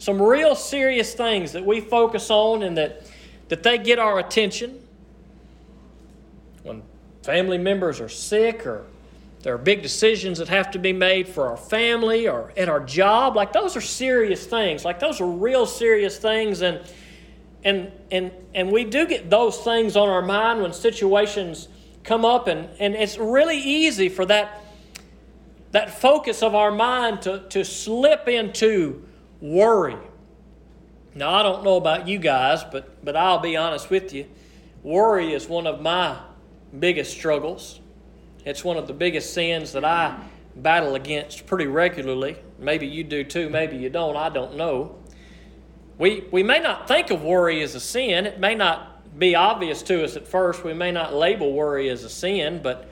some 0.00 0.20
real 0.20 0.54
serious 0.54 1.12
things 1.12 1.52
that 1.52 1.64
we 1.64 1.78
focus 1.78 2.30
on 2.30 2.62
and 2.62 2.78
that, 2.78 3.02
that 3.48 3.62
they 3.62 3.76
get 3.76 3.98
our 3.98 4.18
attention. 4.18 4.82
When 6.62 6.82
family 7.22 7.58
members 7.58 8.00
are 8.00 8.08
sick 8.08 8.66
or 8.66 8.86
there 9.42 9.54
are 9.54 9.58
big 9.58 9.82
decisions 9.82 10.38
that 10.38 10.48
have 10.48 10.70
to 10.70 10.78
be 10.78 10.94
made 10.94 11.28
for 11.28 11.48
our 11.48 11.56
family 11.58 12.26
or 12.26 12.50
at 12.56 12.70
our 12.70 12.80
job, 12.80 13.36
like 13.36 13.52
those 13.52 13.76
are 13.76 13.82
serious 13.82 14.46
things. 14.46 14.86
Like 14.86 15.00
those 15.00 15.20
are 15.20 15.30
real 15.30 15.66
serious 15.66 16.16
things 16.16 16.62
and 16.62 16.80
and 17.62 17.92
and 18.10 18.32
and 18.54 18.72
we 18.72 18.84
do 18.84 19.06
get 19.06 19.28
those 19.28 19.58
things 19.58 19.96
on 19.96 20.08
our 20.08 20.22
mind 20.22 20.62
when 20.62 20.72
situations 20.72 21.68
come 22.04 22.24
up 22.24 22.48
and, 22.48 22.70
and 22.78 22.94
it's 22.94 23.18
really 23.18 23.58
easy 23.58 24.08
for 24.08 24.24
that 24.24 24.62
that 25.72 26.00
focus 26.00 26.42
of 26.42 26.54
our 26.54 26.70
mind 26.70 27.20
to, 27.20 27.44
to 27.50 27.66
slip 27.66 28.28
into 28.28 29.06
worry. 29.40 29.96
Now, 31.14 31.34
I 31.34 31.42
don't 31.42 31.64
know 31.64 31.76
about 31.76 32.06
you 32.06 32.18
guys, 32.18 32.62
but, 32.64 33.04
but 33.04 33.16
I'll 33.16 33.40
be 33.40 33.56
honest 33.56 33.90
with 33.90 34.12
you. 34.12 34.26
Worry 34.82 35.32
is 35.32 35.48
one 35.48 35.66
of 35.66 35.80
my 35.80 36.18
biggest 36.78 37.12
struggles. 37.12 37.80
It's 38.44 38.64
one 38.64 38.76
of 38.76 38.86
the 38.86 38.94
biggest 38.94 39.34
sins 39.34 39.72
that 39.72 39.84
I 39.84 40.18
battle 40.56 40.94
against 40.94 41.46
pretty 41.46 41.66
regularly. 41.66 42.36
Maybe 42.58 42.86
you 42.86 43.04
do 43.04 43.24
too, 43.24 43.50
maybe 43.50 43.76
you 43.76 43.90
don't, 43.90 44.16
I 44.16 44.28
don't 44.28 44.56
know. 44.56 44.96
We, 45.98 46.24
we 46.30 46.42
may 46.42 46.60
not 46.60 46.88
think 46.88 47.10
of 47.10 47.22
worry 47.22 47.62
as 47.62 47.74
a 47.74 47.80
sin. 47.80 48.26
It 48.26 48.40
may 48.40 48.54
not 48.54 49.18
be 49.18 49.34
obvious 49.34 49.82
to 49.82 50.04
us 50.04 50.16
at 50.16 50.26
first. 50.26 50.64
We 50.64 50.72
may 50.72 50.92
not 50.92 51.14
label 51.14 51.52
worry 51.52 51.88
as 51.90 52.04
a 52.04 52.08
sin, 52.08 52.60
but, 52.62 52.88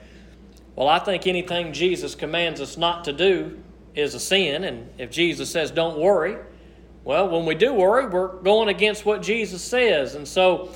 well, 0.75 0.87
I 0.87 0.99
think 0.99 1.25
anything 1.25 1.73
Jesus 1.73 2.13
commands 2.13 2.61
us 2.61 2.77
not 2.77 3.05
to 3.05 3.13
do 3.13 3.63
is 3.95 4.15
a 4.15 4.19
sin. 4.19 4.63
And 4.63 4.89
if 4.97 5.11
Jesus 5.11 5.49
says, 5.51 5.71
don't 5.71 5.97
worry, 5.97 6.37
well, 7.03 7.29
when 7.29 7.45
we 7.45 7.55
do 7.55 7.73
worry, 7.73 8.07
we're 8.07 8.35
going 8.41 8.69
against 8.69 9.05
what 9.05 9.21
Jesus 9.21 9.61
says. 9.61 10.15
And 10.15 10.27
so, 10.27 10.69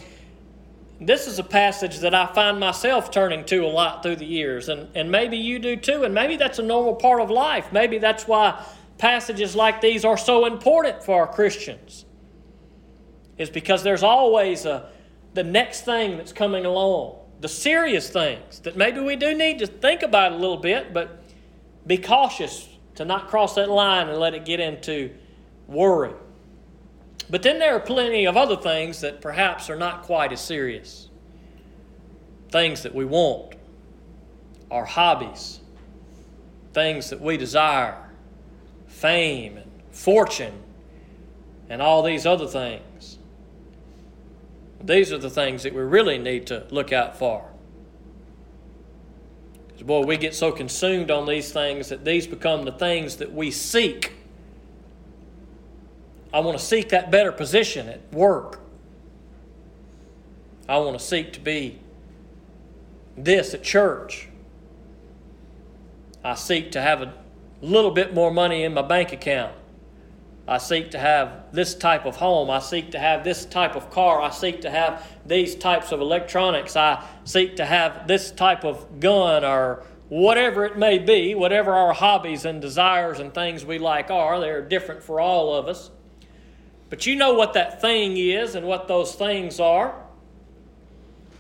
this 1.01 1.27
is 1.27 1.37
a 1.37 1.43
passage 1.43 1.99
that 1.99 2.13
I 2.13 2.27
find 2.27 2.59
myself 2.59 3.11
turning 3.11 3.43
to 3.45 3.65
a 3.65 3.67
lot 3.67 4.03
through 4.03 4.17
the 4.17 4.25
years. 4.25 4.69
And, 4.69 4.87
and 4.95 5.11
maybe 5.11 5.37
you 5.37 5.59
do 5.59 5.75
too. 5.75 6.03
And 6.03 6.13
maybe 6.13 6.37
that's 6.37 6.59
a 6.59 6.63
normal 6.63 6.95
part 6.95 7.19
of 7.19 7.29
life. 7.29 7.73
Maybe 7.73 7.97
that's 7.97 8.25
why 8.25 8.63
passages 8.97 9.55
like 9.55 9.81
these 9.81 10.05
are 10.05 10.17
so 10.17 10.45
important 10.45 11.03
for 11.03 11.19
our 11.19 11.27
Christians, 11.27 12.05
is 13.37 13.49
because 13.49 13.83
there's 13.83 14.03
always 14.03 14.65
a, 14.65 14.89
the 15.33 15.43
next 15.43 15.81
thing 15.81 16.17
that's 16.17 16.31
coming 16.31 16.65
along, 16.65 17.17
the 17.41 17.49
serious 17.49 18.09
things 18.09 18.59
that 18.59 18.77
maybe 18.77 19.01
we 19.01 19.15
do 19.15 19.35
need 19.35 19.59
to 19.59 19.67
think 19.67 20.03
about 20.03 20.31
a 20.31 20.35
little 20.35 20.57
bit, 20.57 20.93
but 20.93 21.21
be 21.85 21.97
cautious 21.97 22.69
to 22.95 23.05
not 23.05 23.27
cross 23.27 23.55
that 23.55 23.69
line 23.69 24.09
and 24.09 24.19
let 24.19 24.33
it 24.33 24.45
get 24.45 24.59
into 24.59 25.11
worry. 25.67 26.13
But 27.29 27.41
then 27.41 27.59
there 27.59 27.75
are 27.75 27.79
plenty 27.79 28.25
of 28.25 28.37
other 28.37 28.57
things 28.57 29.01
that 29.01 29.21
perhaps 29.21 29.69
are 29.69 29.75
not 29.75 30.03
quite 30.03 30.31
as 30.31 30.41
serious. 30.41 31.09
Things 32.49 32.83
that 32.83 32.93
we 32.93 33.05
want, 33.05 33.55
our 34.69 34.85
hobbies, 34.85 35.59
things 36.73 37.09
that 37.09 37.21
we 37.21 37.37
desire, 37.37 37.97
fame 38.87 39.57
and 39.57 39.71
fortune, 39.91 40.53
and 41.69 41.81
all 41.81 42.03
these 42.03 42.25
other 42.25 42.47
things. 42.47 43.17
These 44.83 45.13
are 45.13 45.17
the 45.17 45.29
things 45.29 45.63
that 45.63 45.73
we 45.73 45.81
really 45.81 46.17
need 46.17 46.47
to 46.47 46.67
look 46.69 46.91
out 46.91 47.17
for. 47.17 47.49
Boy, 49.85 50.05
we 50.05 50.15
get 50.15 50.33
so 50.33 50.51
consumed 50.51 51.11
on 51.11 51.25
these 51.27 51.51
things 51.51 51.89
that 51.89 52.05
these 52.05 52.25
become 52.25 52.63
the 52.63 52.71
things 52.71 53.17
that 53.17 53.33
we 53.33 53.51
seek. 53.51 54.13
I 56.33 56.39
want 56.39 56.57
to 56.57 56.63
seek 56.63 56.89
that 56.89 57.11
better 57.11 57.33
position 57.33 57.89
at 57.89 58.01
work. 58.13 58.61
I 60.69 60.77
want 60.77 60.97
to 60.97 61.03
seek 61.03 61.33
to 61.33 61.41
be 61.41 61.79
this 63.17 63.53
at 63.53 63.63
church. 63.63 64.29
I 66.23 66.35
seek 66.35 66.71
to 66.71 66.81
have 66.81 67.01
a 67.01 67.13
little 67.61 67.91
bit 67.91 68.13
more 68.13 68.31
money 68.31 68.63
in 68.63 68.73
my 68.73 68.81
bank 68.81 69.11
account. 69.11 69.53
I 70.47 70.57
seek 70.57 70.91
to 70.91 70.99
have 70.99 71.53
this 71.53 71.73
type 71.73 72.05
of 72.05 72.17
home. 72.17 72.49
I 72.49 72.59
seek 72.59 72.91
to 72.91 72.99
have 72.99 73.23
this 73.23 73.45
type 73.45 73.75
of 73.75 73.89
car. 73.89 74.21
I 74.21 74.29
seek 74.29 74.61
to 74.61 74.69
have 74.69 75.07
these 75.25 75.55
types 75.55 75.91
of 75.93 76.01
electronics. 76.01 76.75
I 76.75 77.05
seek 77.23 77.55
to 77.57 77.65
have 77.65 78.07
this 78.07 78.29
type 78.31 78.65
of 78.65 78.99
gun 78.99 79.45
or 79.45 79.83
whatever 80.09 80.65
it 80.65 80.77
may 80.77 80.99
be, 80.99 81.33
whatever 81.33 81.73
our 81.73 81.93
hobbies 81.93 82.43
and 82.43 82.61
desires 82.61 83.19
and 83.19 83.33
things 83.33 83.65
we 83.65 83.79
like 83.79 84.11
are. 84.11 84.39
They're 84.41 84.61
different 84.61 85.01
for 85.01 85.21
all 85.21 85.55
of 85.55 85.67
us. 85.67 85.91
But 86.89 87.05
you 87.05 87.15
know 87.15 87.33
what 87.33 87.53
that 87.53 87.79
thing 87.79 88.17
is 88.17 88.53
and 88.53 88.67
what 88.67 88.89
those 88.89 89.15
things 89.15 89.61
are. 89.61 89.95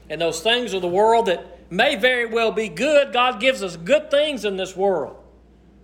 And 0.09 0.21
those 0.21 0.39
things 0.39 0.73
are 0.73 0.79
the 0.79 0.87
world 0.87 1.25
that 1.25 1.71
may 1.71 1.95
very 1.95 2.25
well 2.25 2.51
be 2.51 2.69
good. 2.69 3.11
God 3.11 3.41
gives 3.41 3.61
us 3.61 3.75
good 3.75 4.09
things 4.09 4.45
in 4.45 4.55
this 4.55 4.77
world. 4.77 5.22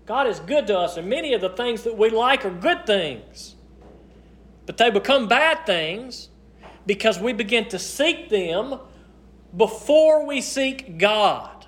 God 0.10 0.26
is 0.26 0.40
good 0.40 0.66
to 0.66 0.76
us, 0.80 0.98
and 0.98 1.08
many 1.08 1.36
of 1.36 1.42
the 1.42 1.52
things 1.52 1.84
that 1.84 1.96
we 1.96 2.10
like 2.10 2.44
are 2.44 2.50
good 2.50 2.88
things. 2.88 3.54
But 4.66 4.78
they 4.78 4.90
become 4.90 5.28
bad 5.28 5.68
things 5.68 6.30
because 6.88 7.20
we 7.20 7.32
begin 7.32 7.70
to 7.70 7.78
seek 7.78 8.28
them 8.28 8.80
before 9.56 10.26
we 10.26 10.42
seek 10.42 10.98
God. 10.98 11.68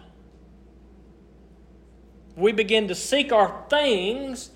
We 2.35 2.51
begin 2.51 2.87
to 2.87 2.95
seek 2.95 3.31
our 3.31 3.63
things 3.69 4.49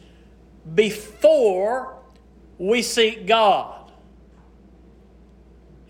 before 0.74 2.00
we 2.58 2.82
seek 2.82 3.27
God. 3.27 3.92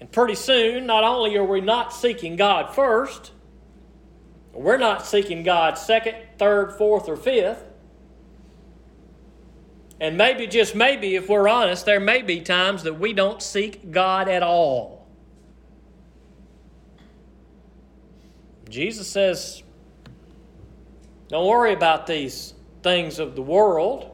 And 0.02 0.12
pretty 0.12 0.36
soon, 0.36 0.86
not 0.86 1.06
only 1.06 1.38
are 1.38 1.46
we 1.46 1.62
not 1.62 1.94
seeking 1.94 2.36
God 2.36 2.76
first, 2.76 3.32
we're 4.52 4.76
not 4.76 5.06
seeking 5.06 5.44
God 5.44 5.78
second, 5.78 6.18
third, 6.38 6.74
fourth, 6.74 7.08
or 7.08 7.16
fifth. 7.16 7.64
And 10.00 10.18
maybe, 10.18 10.46
just 10.48 10.76
maybe, 10.76 11.16
if 11.16 11.30
we're 11.30 11.48
honest, 11.48 11.86
there 11.86 12.00
may 12.00 12.22
be 12.22 12.42
times 12.42 12.84
that 12.84 13.00
we 13.00 13.14
don't 13.14 13.42
seek 13.42 13.92
God 13.92 14.28
at 14.28 14.44
all. 14.44 15.08
Jesus 18.70 19.08
says, 19.08 19.64
don't 21.30 21.48
worry 21.48 21.74
about 21.74 22.08
these 22.08 22.54
things 22.84 23.20
of 23.20 23.36
the 23.36 23.42
world. 23.42 24.12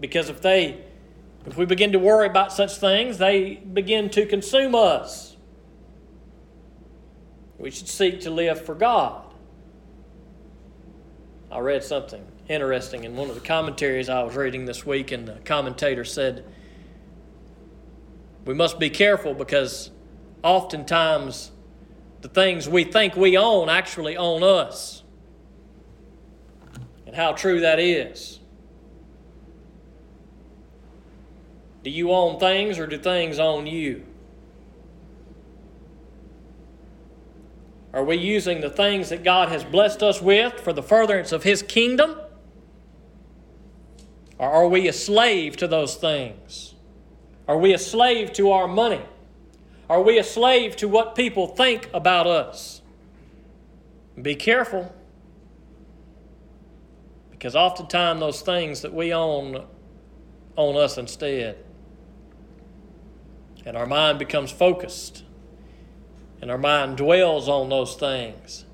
Because 0.00 0.28
if 0.28 0.42
they 0.42 0.84
if 1.46 1.56
we 1.56 1.64
begin 1.64 1.92
to 1.92 1.98
worry 1.98 2.26
about 2.26 2.52
such 2.52 2.76
things, 2.78 3.18
they 3.18 3.54
begin 3.54 4.10
to 4.10 4.26
consume 4.26 4.74
us. 4.74 5.36
We 7.56 7.70
should 7.70 7.88
seek 7.88 8.20
to 8.22 8.30
live 8.30 8.64
for 8.64 8.74
God. 8.74 9.22
I 11.50 11.60
read 11.60 11.84
something 11.84 12.26
interesting 12.48 13.04
in 13.04 13.16
one 13.16 13.28
of 13.28 13.34
the 13.34 13.40
commentaries 13.40 14.08
I 14.08 14.22
was 14.22 14.36
reading 14.36 14.64
this 14.64 14.86
week, 14.86 15.12
and 15.12 15.26
the 15.26 15.34
commentator 15.44 16.04
said, 16.04 16.44
We 18.44 18.54
must 18.54 18.78
be 18.78 18.90
careful 18.90 19.34
because 19.34 19.90
oftentimes 20.42 21.50
the 22.20 22.28
things 22.28 22.68
we 22.68 22.84
think 22.84 23.16
we 23.16 23.36
own 23.36 23.68
actually 23.68 24.16
own 24.16 24.42
us. 24.42 25.02
And 27.06 27.14
how 27.14 27.32
true 27.32 27.60
that 27.60 27.78
is. 27.78 28.40
Do 31.82 31.90
you 31.90 32.10
own 32.10 32.40
things 32.40 32.78
or 32.80 32.86
do 32.86 32.98
things 32.98 33.38
own 33.38 33.66
you? 33.66 34.04
Are 37.92 38.04
we 38.04 38.16
using 38.16 38.60
the 38.60 38.68
things 38.68 39.08
that 39.08 39.24
God 39.24 39.48
has 39.48 39.64
blessed 39.64 40.02
us 40.02 40.20
with 40.20 40.60
for 40.60 40.72
the 40.72 40.82
furtherance 40.82 41.32
of 41.32 41.44
His 41.44 41.62
kingdom? 41.62 42.16
Or 44.38 44.50
are 44.50 44.68
we 44.68 44.88
a 44.88 44.92
slave 44.92 45.56
to 45.58 45.66
those 45.66 45.96
things? 45.96 46.74
Are 47.48 47.58
we 47.58 47.72
a 47.72 47.78
slave 47.78 48.32
to 48.34 48.50
our 48.50 48.68
money? 48.68 49.02
Are 49.88 50.02
we 50.02 50.18
a 50.18 50.24
slave 50.24 50.76
to 50.76 50.88
what 50.88 51.14
people 51.14 51.46
think 51.46 51.88
about 51.94 52.26
us? 52.26 52.82
Be 54.20 54.34
careful. 54.34 54.94
Because 57.30 57.54
oftentimes 57.54 58.20
those 58.20 58.40
things 58.40 58.82
that 58.82 58.92
we 58.92 59.12
own 59.12 59.64
own 60.56 60.76
us 60.76 60.98
instead. 60.98 61.58
And 63.64 63.76
our 63.76 63.86
mind 63.86 64.18
becomes 64.18 64.50
focused. 64.50 65.22
And 66.40 66.50
our 66.50 66.58
mind 66.58 66.96
dwells 66.96 67.48
on 67.48 67.68
those 67.68 67.94
things. 67.94 68.64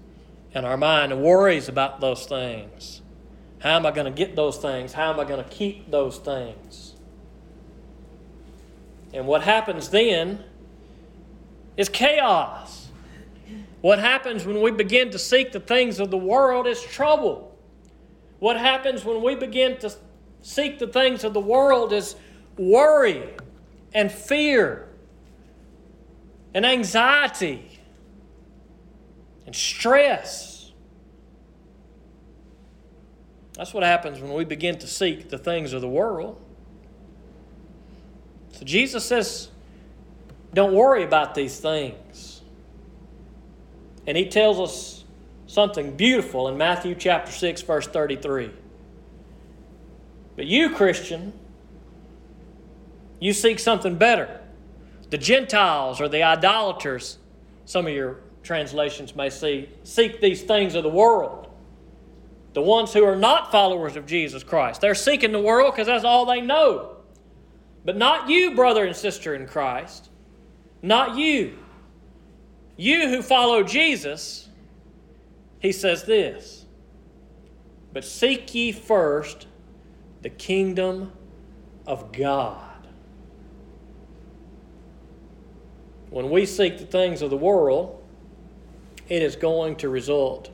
And 0.54 0.64
our 0.66 0.76
mind 0.76 1.22
worries 1.22 1.68
about 1.68 2.00
those 2.00 2.26
things. 2.26 3.01
How 3.62 3.76
am 3.76 3.86
I 3.86 3.92
going 3.92 4.06
to 4.06 4.16
get 4.16 4.34
those 4.34 4.58
things? 4.58 4.92
How 4.92 5.12
am 5.12 5.20
I 5.20 5.24
going 5.24 5.42
to 5.42 5.48
keep 5.48 5.88
those 5.88 6.18
things? 6.18 6.94
And 9.14 9.26
what 9.26 9.42
happens 9.42 9.90
then 9.90 10.42
is 11.76 11.88
chaos. 11.88 12.88
What 13.80 14.00
happens 14.00 14.44
when 14.44 14.60
we 14.60 14.72
begin 14.72 15.10
to 15.10 15.18
seek 15.18 15.52
the 15.52 15.60
things 15.60 16.00
of 16.00 16.10
the 16.10 16.18
world 16.18 16.66
is 16.66 16.82
trouble. 16.82 17.56
What 18.40 18.58
happens 18.58 19.04
when 19.04 19.22
we 19.22 19.36
begin 19.36 19.78
to 19.78 19.94
seek 20.40 20.80
the 20.80 20.88
things 20.88 21.22
of 21.22 21.32
the 21.32 21.40
world 21.40 21.92
is 21.92 22.16
worry 22.58 23.22
and 23.94 24.10
fear 24.10 24.88
and 26.52 26.66
anxiety 26.66 27.80
and 29.46 29.54
stress. 29.54 30.51
That's 33.54 33.74
what 33.74 33.82
happens 33.82 34.20
when 34.20 34.32
we 34.32 34.44
begin 34.44 34.78
to 34.78 34.86
seek 34.86 35.28
the 35.28 35.38
things 35.38 35.72
of 35.72 35.80
the 35.80 35.88
world. 35.88 36.40
So 38.52 38.64
Jesus 38.64 39.04
says, 39.04 39.48
don't 40.54 40.74
worry 40.74 41.04
about 41.04 41.34
these 41.34 41.58
things. 41.58 42.42
And 44.06 44.16
he 44.16 44.26
tells 44.26 44.58
us 44.58 45.04
something 45.46 45.96
beautiful 45.96 46.48
in 46.48 46.56
Matthew 46.56 46.94
chapter 46.94 47.30
6, 47.30 47.62
verse 47.62 47.86
33. 47.86 48.50
But 50.36 50.46
you, 50.46 50.70
Christian, 50.74 51.32
you 53.20 53.32
seek 53.32 53.58
something 53.58 53.96
better. 53.96 54.40
The 55.10 55.18
Gentiles 55.18 56.00
or 56.00 56.08
the 56.08 56.22
idolaters, 56.22 57.18
some 57.66 57.86
of 57.86 57.92
your 57.92 58.20
translations 58.42 59.14
may 59.14 59.30
see, 59.30 59.68
seek 59.84 60.20
these 60.20 60.42
things 60.42 60.74
of 60.74 60.82
the 60.82 60.88
world 60.88 61.41
the 62.54 62.62
ones 62.62 62.92
who 62.92 63.04
are 63.04 63.16
not 63.16 63.50
followers 63.50 63.96
of 63.96 64.06
Jesus 64.06 64.42
Christ. 64.42 64.80
They're 64.80 64.94
seeking 64.94 65.32
the 65.32 65.40
world 65.40 65.72
because 65.72 65.86
that's 65.86 66.04
all 66.04 66.26
they 66.26 66.40
know. 66.40 66.96
But 67.84 67.96
not 67.96 68.28
you, 68.28 68.54
brother 68.54 68.84
and 68.84 68.94
sister 68.94 69.34
in 69.34 69.46
Christ. 69.46 70.10
Not 70.82 71.16
you. 71.16 71.58
You 72.76 73.08
who 73.08 73.22
follow 73.22 73.62
Jesus, 73.62 74.48
he 75.60 75.72
says 75.72 76.04
this 76.04 76.66
But 77.92 78.04
seek 78.04 78.54
ye 78.54 78.72
first 78.72 79.46
the 80.20 80.30
kingdom 80.30 81.12
of 81.86 82.12
God. 82.12 82.68
When 86.10 86.30
we 86.30 86.44
seek 86.44 86.78
the 86.78 86.84
things 86.84 87.22
of 87.22 87.30
the 87.30 87.36
world, 87.36 88.02
it 89.08 89.22
is 89.22 89.34
going 89.34 89.76
to 89.76 89.88
result 89.88 90.50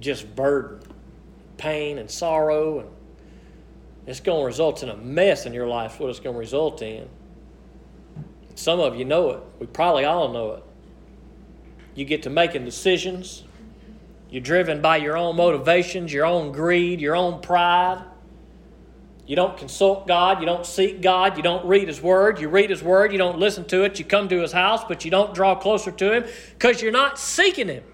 just 0.00 0.34
burden, 0.34 0.80
pain, 1.56 1.98
and 1.98 2.10
sorrow. 2.10 2.80
And 2.80 2.88
it's 4.06 4.20
going 4.20 4.40
to 4.40 4.46
result 4.46 4.82
in 4.82 4.88
a 4.88 4.96
mess 4.96 5.46
in 5.46 5.52
your 5.52 5.66
life, 5.66 6.00
what 6.00 6.10
it's 6.10 6.20
going 6.20 6.34
to 6.34 6.40
result 6.40 6.82
in. 6.82 7.08
Some 8.54 8.80
of 8.80 8.96
you 8.96 9.04
know 9.04 9.30
it. 9.30 9.42
We 9.58 9.66
probably 9.66 10.04
all 10.04 10.32
know 10.32 10.52
it. 10.52 10.64
You 11.94 12.04
get 12.04 12.22
to 12.24 12.30
making 12.30 12.64
decisions. 12.64 13.44
You're 14.30 14.42
driven 14.42 14.80
by 14.80 14.96
your 14.96 15.16
own 15.16 15.36
motivations, 15.36 16.12
your 16.12 16.24
own 16.24 16.52
greed, 16.52 17.00
your 17.00 17.14
own 17.14 17.40
pride. 17.40 18.02
You 19.26 19.36
don't 19.36 19.56
consult 19.56 20.06
God. 20.06 20.40
You 20.40 20.46
don't 20.46 20.66
seek 20.66 21.00
God. 21.00 21.36
You 21.36 21.42
don't 21.42 21.64
read 21.66 21.86
His 21.86 22.02
Word. 22.02 22.40
You 22.40 22.48
read 22.48 22.70
His 22.70 22.82
Word. 22.82 23.12
You 23.12 23.18
don't 23.18 23.38
listen 23.38 23.64
to 23.66 23.84
it. 23.84 23.98
You 23.98 24.04
come 24.04 24.28
to 24.28 24.40
His 24.40 24.52
house, 24.52 24.82
but 24.88 25.04
you 25.04 25.10
don't 25.10 25.34
draw 25.34 25.54
closer 25.54 25.90
to 25.90 26.12
Him 26.12 26.24
because 26.50 26.82
you're 26.82 26.92
not 26.92 27.18
seeking 27.18 27.68
Him 27.68 27.84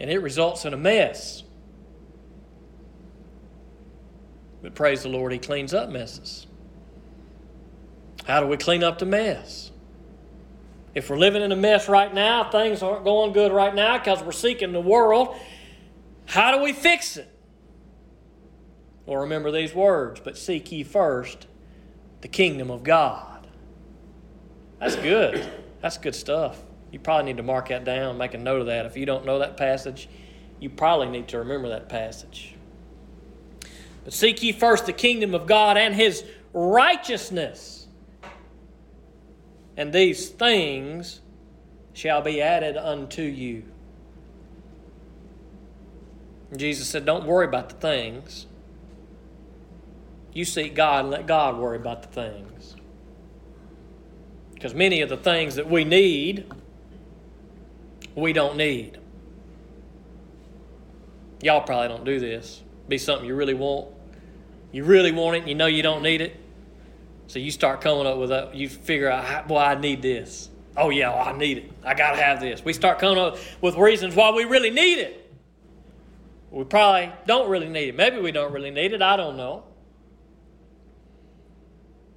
and 0.00 0.10
it 0.10 0.18
results 0.18 0.64
in 0.64 0.72
a 0.72 0.78
mess. 0.78 1.42
But 4.62 4.74
praise 4.74 5.02
the 5.02 5.08
Lord, 5.08 5.30
He 5.32 5.38
cleans 5.38 5.74
up 5.74 5.90
messes. 5.90 6.46
How 8.24 8.40
do 8.40 8.46
we 8.46 8.56
clean 8.56 8.82
up 8.82 8.98
the 8.98 9.06
mess? 9.06 9.70
If 10.94 11.08
we're 11.08 11.18
living 11.18 11.42
in 11.42 11.52
a 11.52 11.56
mess 11.56 11.88
right 11.88 12.12
now, 12.12 12.50
things 12.50 12.82
aren't 12.82 13.04
going 13.04 13.32
good 13.32 13.52
right 13.52 13.74
now 13.74 13.98
because 13.98 14.22
we're 14.22 14.32
seeking 14.32 14.72
the 14.72 14.80
world, 14.80 15.36
how 16.26 16.56
do 16.56 16.62
we 16.62 16.72
fix 16.72 17.16
it? 17.16 17.28
Well, 19.06 19.20
remember 19.20 19.50
these 19.50 19.74
words, 19.74 20.20
but 20.22 20.36
seek 20.36 20.72
ye 20.72 20.82
first 20.82 21.46
the 22.22 22.28
kingdom 22.28 22.70
of 22.70 22.82
God. 22.82 23.46
That's 24.78 24.96
good. 24.96 25.48
That's 25.80 25.98
good 25.98 26.14
stuff. 26.14 26.60
You 26.92 26.98
probably 26.98 27.26
need 27.26 27.36
to 27.36 27.42
mark 27.42 27.68
that 27.68 27.84
down, 27.84 28.18
make 28.18 28.34
a 28.34 28.38
note 28.38 28.60
of 28.60 28.66
that. 28.66 28.86
If 28.86 28.96
you 28.96 29.06
don't 29.06 29.24
know 29.24 29.38
that 29.38 29.56
passage, 29.56 30.08
you 30.58 30.70
probably 30.70 31.08
need 31.08 31.28
to 31.28 31.38
remember 31.38 31.68
that 31.68 31.88
passage. 31.88 32.54
But 34.04 34.12
seek 34.12 34.42
ye 34.42 34.52
first 34.52 34.86
the 34.86 34.92
kingdom 34.92 35.34
of 35.34 35.46
God 35.46 35.76
and 35.76 35.94
his 35.94 36.24
righteousness, 36.52 37.86
and 39.76 39.92
these 39.92 40.28
things 40.28 41.20
shall 41.92 42.22
be 42.22 42.40
added 42.40 42.76
unto 42.76 43.22
you. 43.22 43.64
Jesus 46.56 46.88
said, 46.88 47.04
Don't 47.04 47.26
worry 47.26 47.46
about 47.46 47.68
the 47.68 47.76
things. 47.76 48.46
You 50.32 50.44
seek 50.44 50.74
God 50.74 51.04
and 51.04 51.10
let 51.10 51.26
God 51.26 51.58
worry 51.58 51.76
about 51.76 52.02
the 52.02 52.08
things. 52.08 52.76
Because 54.54 54.74
many 54.74 55.00
of 55.00 55.08
the 55.08 55.16
things 55.16 55.56
that 55.56 55.68
we 55.68 55.84
need, 55.84 56.50
we 58.20 58.32
don't 58.32 58.56
need. 58.56 58.98
Y'all 61.42 61.62
probably 61.62 61.88
don't 61.88 62.04
do 62.04 62.20
this. 62.20 62.62
Be 62.88 62.98
something 62.98 63.26
you 63.26 63.34
really 63.34 63.54
want. 63.54 63.88
You 64.72 64.84
really 64.84 65.10
want 65.10 65.36
it 65.36 65.48
you 65.48 65.54
know 65.54 65.66
you 65.66 65.82
don't 65.82 66.02
need 66.02 66.20
it. 66.20 66.36
So 67.26 67.38
you 67.38 67.50
start 67.50 67.80
coming 67.80 68.06
up 68.06 68.18
with 68.18 68.32
a, 68.32 68.50
you 68.52 68.68
figure 68.68 69.08
out, 69.08 69.46
boy, 69.46 69.58
I 69.58 69.74
need 69.76 70.02
this. 70.02 70.50
Oh, 70.76 70.90
yeah, 70.90 71.10
well, 71.10 71.28
I 71.28 71.38
need 71.38 71.58
it. 71.58 71.72
I 71.84 71.94
got 71.94 72.12
to 72.12 72.16
have 72.22 72.40
this. 72.40 72.64
We 72.64 72.72
start 72.72 72.98
coming 72.98 73.18
up 73.18 73.38
with 73.60 73.76
reasons 73.76 74.16
why 74.16 74.30
we 74.32 74.44
really 74.44 74.70
need 74.70 74.98
it. 74.98 75.32
We 76.50 76.64
probably 76.64 77.12
don't 77.26 77.48
really 77.48 77.68
need 77.68 77.90
it. 77.90 77.96
Maybe 77.96 78.18
we 78.18 78.32
don't 78.32 78.52
really 78.52 78.70
need 78.72 78.92
it. 78.92 79.00
I 79.02 79.16
don't 79.16 79.36
know. 79.36 79.64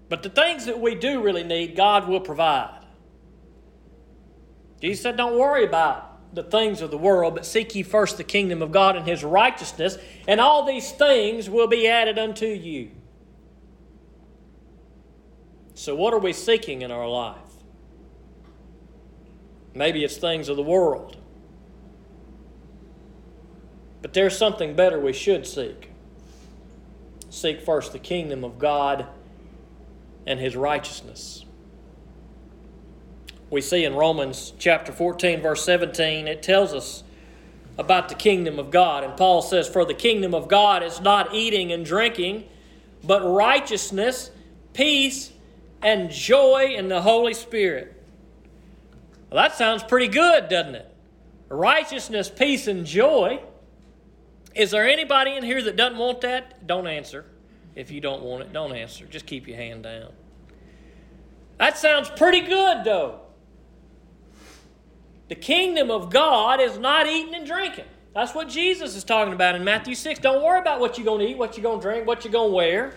But 0.10 0.24
the 0.24 0.30
things 0.30 0.66
that 0.66 0.80
we 0.80 0.96
do 0.96 1.22
really 1.22 1.44
need, 1.44 1.76
God 1.76 2.08
will 2.08 2.20
provide. 2.20 2.83
Jesus 4.84 5.02
said, 5.02 5.16
Don't 5.16 5.40
worry 5.40 5.64
about 5.64 6.36
the 6.36 6.44
things 6.44 6.82
of 6.82 6.92
the 6.92 6.98
world, 6.98 7.36
but 7.36 7.46
seek 7.46 7.74
ye 7.74 7.84
first 7.84 8.18
the 8.18 8.24
kingdom 8.24 8.62
of 8.62 8.72
God 8.72 8.98
and 8.98 9.08
his 9.08 9.24
righteousness, 9.24 9.98
and 10.28 10.42
all 10.42 10.66
these 10.66 10.92
things 10.92 11.50
will 11.50 11.68
be 11.68 11.88
added 11.88 12.20
unto 12.20 12.48
you. 12.48 12.92
So, 15.74 15.96
what 15.96 16.14
are 16.14 16.20
we 16.20 16.34
seeking 16.34 16.82
in 16.82 16.92
our 16.92 17.08
life? 17.08 17.38
Maybe 19.74 20.04
it's 20.04 20.18
things 20.18 20.50
of 20.50 20.58
the 20.58 20.64
world. 20.64 21.18
But 24.02 24.14
there's 24.14 24.38
something 24.38 24.76
better 24.76 25.00
we 25.00 25.14
should 25.14 25.48
seek. 25.48 25.92
Seek 27.30 27.62
first 27.62 27.94
the 27.94 28.00
kingdom 28.00 28.44
of 28.44 28.60
God 28.60 29.08
and 30.28 30.42
his 30.42 30.58
righteousness. 30.58 31.46
We 33.54 33.62
see 33.62 33.86
in 33.86 33.94
Romans 33.94 34.52
chapter 34.58 34.92
14, 34.92 35.40
verse 35.40 35.64
17, 35.64 36.28
it 36.28 36.42
tells 36.42 36.74
us 36.74 37.04
about 37.78 38.10
the 38.10 38.16
kingdom 38.16 38.58
of 38.58 38.72
God. 38.72 39.04
And 39.04 39.16
Paul 39.16 39.44
says, 39.44 39.70
For 39.70 39.86
the 39.86 39.94
kingdom 39.94 40.34
of 40.34 40.48
God 40.48 40.82
is 40.82 41.00
not 41.00 41.36
eating 41.36 41.72
and 41.72 41.86
drinking, 41.86 42.46
but 43.04 43.22
righteousness, 43.22 44.32
peace, 44.74 45.34
and 45.84 46.10
joy 46.10 46.74
in 46.76 46.88
the 46.88 47.04
Holy 47.04 47.36
Spirit. 47.36 48.04
Well, 49.30 49.44
that 49.44 49.56
sounds 49.56 49.84
pretty 49.84 50.08
good, 50.08 50.50
doesn't 50.50 50.74
it? 50.74 50.92
Righteousness, 51.50 52.32
peace, 52.32 52.66
and 52.66 52.88
joy. 52.88 53.40
Is 54.56 54.72
there 54.72 54.90
anybody 54.90 55.36
in 55.36 55.44
here 55.44 55.62
that 55.62 55.76
doesn't 55.76 56.00
want 56.00 56.22
that? 56.22 56.66
Don't 56.66 56.88
answer. 56.88 57.26
If 57.76 57.92
you 57.92 58.02
don't 58.02 58.24
want 58.24 58.42
it, 58.42 58.52
don't 58.52 58.76
answer. 58.76 59.06
Just 59.06 59.28
keep 59.28 59.48
your 59.48 59.58
hand 59.58 59.84
down. 59.84 60.12
That 61.60 61.78
sounds 61.78 62.10
pretty 62.10 62.42
good, 62.42 62.84
though. 62.84 63.20
The 65.30 65.36
kingdom 65.36 65.90
of 65.90 66.10
God 66.10 66.60
is 66.60 66.78
not 66.78 67.08
eating 67.08 67.34
and 67.36 67.46
drinking. 67.46 67.86
That's 68.14 68.36
what 68.36 68.48
Jesus 68.50 68.96
is 68.96 69.04
talking 69.04 69.34
about 69.34 69.56
in 69.56 69.64
Matthew 69.64 69.96
6. 69.96 70.20
Don't 70.20 70.44
worry 70.44 70.60
about 70.60 70.80
what 70.80 70.98
you're 70.98 71.06
going 71.06 71.20
to 71.20 71.32
eat, 71.32 71.38
what 71.38 71.58
you're 71.58 71.64
going 71.64 71.80
to 71.80 71.82
drink, 71.82 72.06
what 72.06 72.24
you're 72.24 72.32
going 72.32 72.52
to 72.52 72.56
wear. 72.56 72.94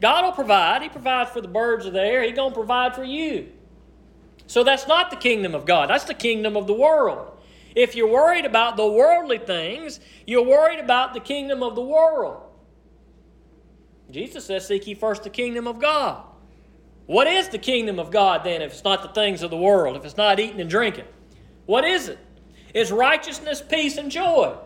God 0.00 0.24
will 0.24 0.32
provide. 0.32 0.82
He 0.82 0.88
provides 0.88 1.30
for 1.30 1.40
the 1.40 1.48
birds 1.48 1.86
of 1.86 1.92
the 1.94 2.02
air. 2.02 2.22
He's 2.22 2.36
going 2.36 2.50
to 2.50 2.54
provide 2.54 2.94
for 2.94 3.04
you. 3.04 3.48
So 4.46 4.64
that's 4.64 4.86
not 4.86 5.10
the 5.10 5.16
kingdom 5.16 5.54
of 5.54 5.64
God. 5.64 5.90
That's 5.90 6.04
the 6.04 6.14
kingdom 6.14 6.56
of 6.56 6.66
the 6.66 6.74
world. 6.74 7.32
If 7.74 7.94
you're 7.94 8.10
worried 8.10 8.44
about 8.44 8.76
the 8.76 8.86
worldly 8.86 9.38
things, 9.38 10.00
you're 10.26 10.44
worried 10.44 10.80
about 10.80 11.14
the 11.14 11.20
kingdom 11.20 11.62
of 11.62 11.74
the 11.74 11.82
world. 11.82 12.42
Jesus 14.10 14.46
says, 14.46 14.66
Seek 14.66 14.86
ye 14.86 14.94
first 14.94 15.22
the 15.22 15.30
kingdom 15.30 15.66
of 15.66 15.78
God. 15.78 16.24
What 17.06 17.26
is 17.26 17.48
the 17.48 17.58
kingdom 17.58 17.98
of 17.98 18.10
God 18.10 18.44
then 18.44 18.62
if 18.62 18.72
it's 18.72 18.84
not 18.84 19.02
the 19.02 19.08
things 19.08 19.42
of 19.42 19.50
the 19.50 19.56
world, 19.56 19.96
if 19.96 20.04
it's 20.04 20.16
not 20.16 20.40
eating 20.40 20.60
and 20.60 20.68
drinking? 20.68 21.06
What 21.68 21.84
is 21.84 22.08
it? 22.08 22.18
It's 22.72 22.90
righteousness, 22.90 23.60
peace, 23.60 23.98
and 23.98 24.10
joy. 24.10 24.56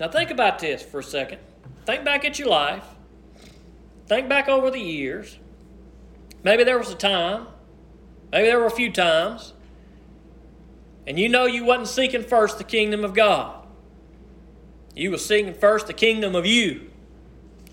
Now 0.00 0.08
think 0.08 0.32
about 0.32 0.58
this 0.58 0.82
for 0.82 0.98
a 0.98 1.04
second. 1.04 1.38
Think 1.84 2.04
back 2.04 2.24
at 2.24 2.36
your 2.40 2.48
life. 2.48 2.84
Think 4.08 4.28
back 4.28 4.48
over 4.48 4.72
the 4.72 4.80
years. 4.80 5.38
Maybe 6.42 6.64
there 6.64 6.78
was 6.78 6.90
a 6.90 6.96
time, 6.96 7.46
maybe 8.32 8.48
there 8.48 8.58
were 8.58 8.66
a 8.66 8.70
few 8.70 8.90
times, 8.90 9.52
and 11.06 11.16
you 11.16 11.28
know 11.28 11.46
you 11.46 11.64
wasn't 11.64 11.86
seeking 11.86 12.24
first 12.24 12.58
the 12.58 12.64
kingdom 12.64 13.04
of 13.04 13.14
God. 13.14 13.68
You 14.96 15.12
were 15.12 15.18
seeking 15.18 15.54
first 15.54 15.86
the 15.86 15.92
kingdom 15.92 16.34
of 16.34 16.44
you 16.44 16.90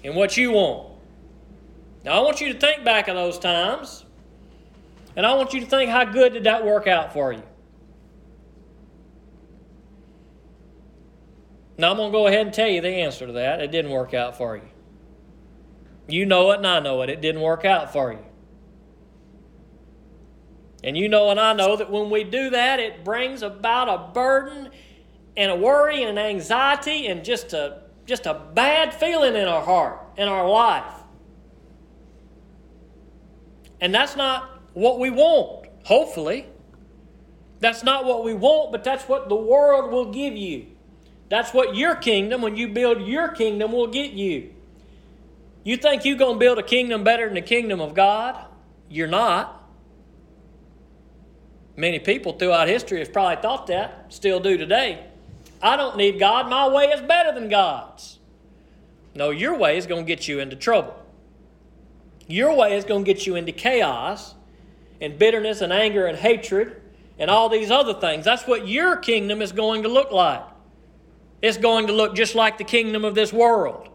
and 0.04 0.16
what 0.16 0.38
you 0.38 0.52
want. 0.52 1.00
Now, 2.06 2.20
I 2.20 2.24
want 2.24 2.40
you 2.40 2.54
to 2.54 2.60
think 2.60 2.84
back 2.84 3.08
of 3.08 3.16
those 3.16 3.40
times, 3.40 4.06
and 5.16 5.26
I 5.26 5.34
want 5.34 5.54
you 5.54 5.60
to 5.62 5.66
think 5.66 5.90
how 5.90 6.06
good 6.06 6.34
did 6.34 6.44
that 6.46 6.66
work 6.66 6.88
out 6.88 7.14
for 7.14 7.32
you. 7.32 7.44
Now, 11.78 11.92
I'm 11.92 11.98
going 11.98 12.12
to 12.12 12.18
go 12.18 12.28
ahead 12.28 12.46
and 12.46 12.54
tell 12.54 12.68
you 12.68 12.82
the 12.82 12.88
answer 12.88 13.26
to 13.26 13.34
that. 13.34 13.60
It 13.60 13.72
didn't 13.72 13.92
work 13.92 14.14
out 14.14 14.38
for 14.38 14.56
you. 14.56 14.64
You 16.08 16.26
know 16.26 16.52
it, 16.52 16.58
and 16.58 16.68
I 16.68 16.80
know 16.80 17.02
it. 17.02 17.10
It 17.10 17.22
didn't 17.22 17.42
work 17.42 17.66
out 17.66 17.92
for 17.92 18.12
you. 18.12 18.24
And 20.84 20.98
you 20.98 21.08
know, 21.08 21.30
and 21.30 21.40
I 21.40 21.54
know 21.54 21.78
that 21.78 21.90
when 21.90 22.10
we 22.10 22.24
do 22.26 22.50
that, 22.50 22.80
it 22.80 23.06
brings 23.06 23.42
about 23.42 23.88
a 23.88 24.14
burden 24.14 24.70
and 25.38 25.52
a 25.52 25.56
worry 25.56 26.04
and 26.04 26.18
an 26.18 26.26
anxiety 26.26 27.08
and 27.08 27.24
just 27.24 27.54
a 27.54 27.84
just 28.06 28.26
a 28.26 28.34
bad 28.54 28.94
feeling 28.94 29.36
in 29.36 29.48
our 29.48 29.64
heart, 29.64 29.98
in 30.18 30.28
our 30.28 30.48
life. 30.48 30.94
And 33.80 33.96
that's 33.96 34.18
not 34.18 34.53
what 34.74 35.00
we 35.00 35.10
want, 35.10 35.68
hopefully. 35.84 36.48
That's 37.60 37.84
not 37.84 38.06
what 38.06 38.24
we 38.24 38.34
want, 38.34 38.72
but 38.72 38.84
that's 38.84 39.06
what 39.06 39.30
the 39.30 39.36
world 39.36 39.92
will 39.92 40.12
give 40.12 40.36
you. 40.36 40.68
That's 41.30 41.54
what 41.54 41.76
your 41.76 41.96
kingdom, 41.96 42.42
when 42.42 42.56
you 42.56 42.68
build 42.68 43.02
your 43.08 43.30
kingdom, 43.30 43.72
will 43.72 43.88
get 43.88 44.12
you. 44.12 44.54
You 45.64 45.78
think 45.78 46.04
you're 46.04 46.18
going 46.18 46.36
to 46.36 46.40
build 46.40 46.60
a 46.60 46.64
kingdom 46.64 47.04
better 47.04 47.26
than 47.26 47.36
the 47.36 47.42
kingdom 47.42 47.80
of 47.80 47.94
God? 47.94 48.46
You're 48.90 49.08
not. 49.08 49.64
Many 51.76 52.00
people 52.00 52.34
throughout 52.34 52.68
history 52.68 53.00
have 53.00 53.14
probably 53.14 53.42
thought 53.42 53.68
that, 53.68 54.08
still 54.10 54.40
do 54.40 54.58
today. 54.58 55.08
I 55.62 55.78
don't 55.78 55.96
need 55.96 56.20
God. 56.20 56.50
My 56.50 56.68
way 56.68 56.86
is 56.86 57.02
better 57.02 57.34
than 57.34 57.50
God's. 57.50 58.20
No, 59.16 59.30
your 59.30 59.58
way 59.58 59.78
is 59.78 59.88
going 59.88 60.06
to 60.06 60.08
get 60.08 60.28
you 60.28 60.40
into 60.40 60.56
trouble. 60.56 60.96
Your 62.28 62.56
way 62.56 62.76
is 62.76 62.84
going 62.84 63.06
to 63.06 63.14
get 63.14 63.26
you 63.26 63.36
into 63.36 63.52
chaos 63.52 64.36
and 65.04 65.20
bitterness 65.20 65.62
and 65.62 65.74
anger 65.74 66.08
and 66.08 66.18
hatred 66.18 66.82
and 67.20 67.30
all 67.30 67.50
these 67.50 67.70
other 67.70 67.94
things. 67.94 68.26
That's 68.26 68.48
what 68.48 68.68
your 68.68 68.96
kingdom 68.96 69.42
is 69.42 69.52
going 69.52 69.84
to 69.84 69.90
look 69.90 70.12
like. 70.12 70.44
It's 71.42 71.58
going 71.58 71.88
to 71.88 71.94
look 71.94 72.16
just 72.16 72.36
like 72.36 72.58
the 72.58 72.64
kingdom 72.64 73.04
of 73.04 73.16
this 73.16 73.34
world, 73.34 73.90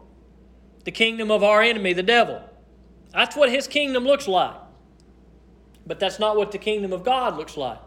the 0.85 0.91
kingdom 0.91 1.31
of 1.31 1.43
our 1.43 1.61
enemy, 1.61 1.93
the 1.93 2.03
devil. 2.03 2.41
That's 3.11 3.35
what 3.35 3.49
his 3.49 3.67
kingdom 3.67 4.03
looks 4.03 4.27
like. 4.27 4.55
But 5.87 5.99
that's 5.99 6.19
not 6.19 6.37
what 6.37 6.51
the 6.51 6.59
kingdom 6.59 6.93
of 6.93 7.03
God 7.03 7.35
looks 7.35 7.57
like. 7.57 7.79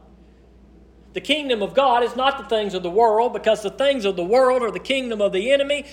The 1.12 1.20
kingdom 1.20 1.62
of 1.62 1.74
God 1.74 2.02
is 2.02 2.16
not 2.16 2.38
the 2.38 2.44
things 2.44 2.74
of 2.74 2.82
the 2.82 2.90
world 2.90 3.32
because 3.32 3.62
the 3.62 3.70
things 3.70 4.04
of 4.04 4.16
the 4.16 4.24
world 4.24 4.62
are 4.62 4.70
the 4.72 4.80
kingdom 4.80 5.20
of 5.20 5.32
the 5.32 5.52
enemy 5.52 5.86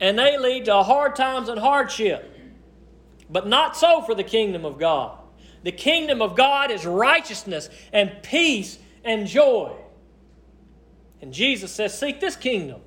and 0.00 0.18
they 0.18 0.36
lead 0.36 0.64
to 0.64 0.82
hard 0.82 1.14
times 1.14 1.48
and 1.48 1.60
hardship. 1.60 2.34
But 3.30 3.46
not 3.46 3.76
so 3.76 4.02
for 4.02 4.14
the 4.14 4.24
kingdom 4.24 4.64
of 4.64 4.78
God. 4.78 5.18
The 5.62 5.72
kingdom 5.72 6.22
of 6.22 6.36
God 6.36 6.70
is 6.70 6.86
righteousness 6.86 7.68
and 7.92 8.22
peace 8.22 8.78
and 9.04 9.26
joy. 9.26 9.74
And 11.20 11.32
Jesus 11.32 11.72
says, 11.72 11.98
Seek 11.98 12.20
this 12.20 12.36
kingdom. 12.36 12.80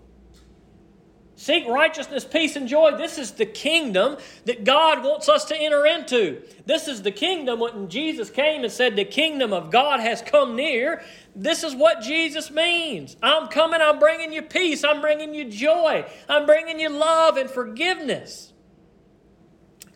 Seek 1.41 1.67
righteousness, 1.67 2.23
peace, 2.23 2.55
and 2.55 2.67
joy. 2.67 2.95
This 2.97 3.17
is 3.17 3.31
the 3.31 3.47
kingdom 3.47 4.17
that 4.45 4.63
God 4.63 5.03
wants 5.03 5.27
us 5.27 5.43
to 5.45 5.57
enter 5.57 5.87
into. 5.87 6.43
This 6.67 6.87
is 6.87 7.01
the 7.01 7.11
kingdom 7.11 7.59
when 7.59 7.89
Jesus 7.89 8.29
came 8.29 8.63
and 8.63 8.71
said, 8.71 8.95
The 8.95 9.05
kingdom 9.05 9.51
of 9.51 9.71
God 9.71 10.01
has 10.01 10.21
come 10.21 10.55
near. 10.55 11.01
This 11.35 11.63
is 11.63 11.73
what 11.73 12.01
Jesus 12.01 12.51
means. 12.51 13.17
I'm 13.23 13.47
coming, 13.47 13.81
I'm 13.81 13.97
bringing 13.97 14.31
you 14.31 14.43
peace, 14.43 14.83
I'm 14.83 15.01
bringing 15.01 15.33
you 15.33 15.45
joy, 15.45 16.05
I'm 16.29 16.45
bringing 16.45 16.79
you 16.79 16.89
love 16.89 17.37
and 17.37 17.49
forgiveness. 17.49 18.53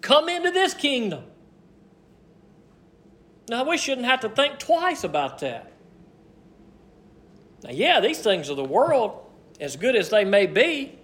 Come 0.02 0.30
into 0.30 0.50
this 0.50 0.74
kingdom. 0.74 1.26
Now, 3.48 3.64
we 3.64 3.78
shouldn't 3.78 4.08
have 4.08 4.22
to 4.22 4.30
think 4.30 4.58
twice 4.60 5.04
about 5.04 5.40
that. 5.40 5.72
Now, 7.64 7.72
yeah, 7.72 8.00
these 8.00 8.20
things 8.20 8.50
of 8.50 8.58
the 8.58 8.64
world, 8.64 9.24
as 9.60 9.76
good 9.76 9.96
as 9.96 10.10
they 10.10 10.26
may 10.26 10.46
be, 10.46 10.98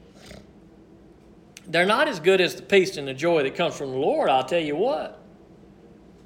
they're 1.68 1.86
not 1.86 2.08
as 2.08 2.20
good 2.20 2.42
as 2.42 2.56
the 2.56 2.64
peace 2.64 2.98
and 2.98 3.08
the 3.08 3.14
joy 3.14 3.44
that 3.44 3.56
comes 3.56 3.76
from 3.76 3.92
the 3.92 3.98
Lord, 3.98 4.30
I'll 4.30 4.44
tell 4.44 4.60
you 4.60 4.76
what. 4.76 5.20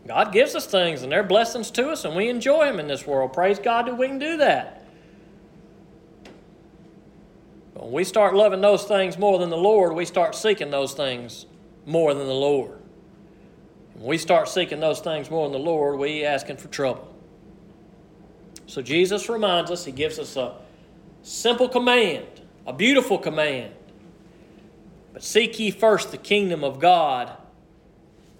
God 0.07 0.31
gives 0.31 0.55
us 0.55 0.65
things 0.65 1.01
and 1.01 1.11
they're 1.11 1.23
blessings 1.23 1.71
to 1.71 1.89
us, 1.89 2.05
and 2.05 2.15
we 2.15 2.29
enjoy 2.29 2.65
them 2.65 2.79
in 2.79 2.87
this 2.87 3.05
world. 3.05 3.33
Praise 3.33 3.59
God 3.59 3.87
that 3.87 3.97
we 3.97 4.07
can 4.07 4.19
do 4.19 4.37
that. 4.37 4.85
But 7.73 7.83
when 7.83 7.93
we 7.93 8.03
start 8.03 8.35
loving 8.35 8.61
those 8.61 8.85
things 8.85 9.17
more 9.17 9.37
than 9.37 9.49
the 9.49 9.57
Lord, 9.57 9.93
we 9.93 10.05
start 10.05 10.33
seeking 10.33 10.71
those 10.71 10.93
things 10.93 11.45
more 11.85 12.13
than 12.13 12.25
the 12.27 12.33
Lord. 12.33 12.74
When 13.95 14.07
we 14.07 14.17
start 14.17 14.49
seeking 14.49 14.79
those 14.79 14.99
things 14.99 15.31
more 15.31 15.49
than 15.49 15.53
the 15.53 15.65
Lord, 15.65 15.97
we 15.97 16.25
asking 16.25 16.57
for 16.57 16.67
trouble. 16.67 17.13
So 18.67 18.81
Jesus 18.81 19.29
reminds 19.29 19.71
us, 19.71 19.85
he 19.85 19.91
gives 19.91 20.19
us 20.19 20.35
a 20.35 20.55
simple 21.21 21.69
command, 21.69 22.25
a 22.67 22.73
beautiful 22.73 23.17
command. 23.17 23.73
But 25.13 25.23
seek 25.23 25.59
ye 25.59 25.71
first 25.71 26.11
the 26.11 26.17
kingdom 26.17 26.63
of 26.63 26.79
God 26.79 27.31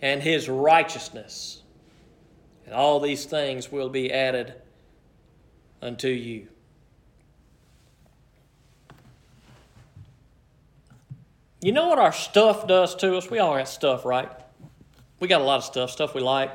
and 0.01 0.21
his 0.21 0.49
righteousness, 0.49 1.63
and 2.65 2.75
all 2.75 2.99
these 2.99 3.25
things 3.25 3.71
will 3.71 3.89
be 3.89 4.11
added 4.11 4.55
unto 5.81 6.09
you. 6.09 6.49
You 11.61 11.71
know 11.71 11.87
what 11.87 11.97
our 11.97 12.11
stuff 12.11 12.67
does 12.67 12.93
to 12.95 13.15
us? 13.15 13.31
We 13.31 13.39
all 13.39 13.55
got 13.55 13.69
stuff, 13.69 14.03
right? 14.05 14.29
We 15.19 15.27
got 15.27 15.41
a 15.41 15.43
lot 15.43 15.57
of 15.57 15.63
stuff, 15.63 15.91
stuff 15.91 16.13
we 16.13 16.21
like. 16.21 16.51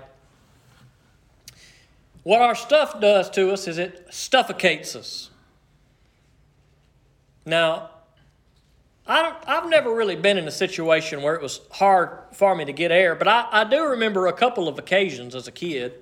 What 2.22 2.42
our 2.42 2.54
stuff 2.54 3.00
does 3.00 3.30
to 3.30 3.50
us 3.52 3.66
is 3.66 3.78
it 3.78 4.06
suffocates 4.10 4.94
us. 4.94 5.30
Now, 7.46 7.90
I 9.06 9.34
have 9.46 9.68
never 9.68 9.92
really 9.92 10.14
been 10.14 10.36
in 10.36 10.46
a 10.46 10.52
situation 10.52 11.22
where 11.22 11.34
it 11.34 11.42
was 11.42 11.62
hard 11.72 12.10
for 12.32 12.54
me 12.54 12.64
to 12.66 12.72
get 12.72 12.92
air, 12.92 13.14
but 13.14 13.26
I, 13.26 13.48
I 13.50 13.64
do 13.64 13.84
remember 13.86 14.26
a 14.26 14.32
couple 14.32 14.68
of 14.68 14.78
occasions 14.78 15.34
as 15.34 15.48
a 15.48 15.52
kid 15.52 15.94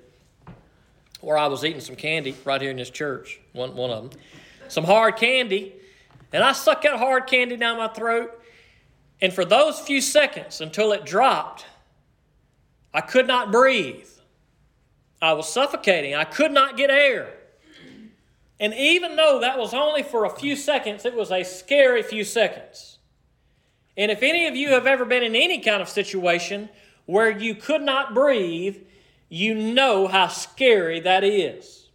where 1.21 1.37
I 1.37 1.47
was 1.47 1.65
eating 1.65 1.81
some 1.81 1.95
candy 1.95 2.35
right 2.45 2.61
here 2.61 2.69
in 2.71 2.77
this 2.77 2.89
church, 2.89 3.39
one, 3.53 3.75
one 3.75 3.89
of 3.89 4.11
them, 4.11 4.21
some 4.67 4.83
hard 4.83 5.17
candy, 5.17 5.73
and 6.31 6.43
I 6.43 6.51
sucked 6.51 6.83
that 6.83 6.99
hard 6.99 7.25
candy 7.25 7.57
down 7.57 7.77
my 7.77 7.87
throat, 7.87 8.39
and 9.21 9.33
for 9.33 9.43
those 9.43 9.79
few 9.79 10.01
seconds 10.01 10.61
until 10.61 10.91
it 10.91 11.05
dropped, 11.05 11.65
I 12.93 13.01
could 13.01 13.27
not 13.27 13.51
breathe. 13.51 14.07
I 15.21 15.33
was 15.33 15.51
suffocating. 15.51 16.15
I 16.15 16.23
could 16.23 16.51
not 16.51 16.77
get 16.77 16.89
air. 16.89 17.33
And 18.59 18.73
even 18.73 19.15
though 19.15 19.39
that 19.39 19.57
was 19.57 19.73
only 19.73 20.03
for 20.03 20.25
a 20.25 20.29
few 20.29 20.55
seconds, 20.55 21.05
it 21.05 21.15
was 21.15 21.31
a 21.31 21.43
scary 21.43 22.03
few 22.03 22.23
seconds. 22.23 22.97
And 23.95 24.11
if 24.11 24.21
any 24.23 24.47
of 24.47 24.55
you 24.55 24.69
have 24.69 24.87
ever 24.87 25.05
been 25.05 25.23
in 25.23 25.35
any 25.35 25.59
kind 25.59 25.81
of 25.81 25.89
situation 25.89 26.69
where 27.05 27.29
you 27.29 27.55
could 27.55 27.81
not 27.81 28.13
breathe, 28.13 28.77
you 29.29 29.55
know 29.55 30.07
how 30.07 30.27
scary 30.27 30.99
that 31.01 31.23
is. 31.23 31.89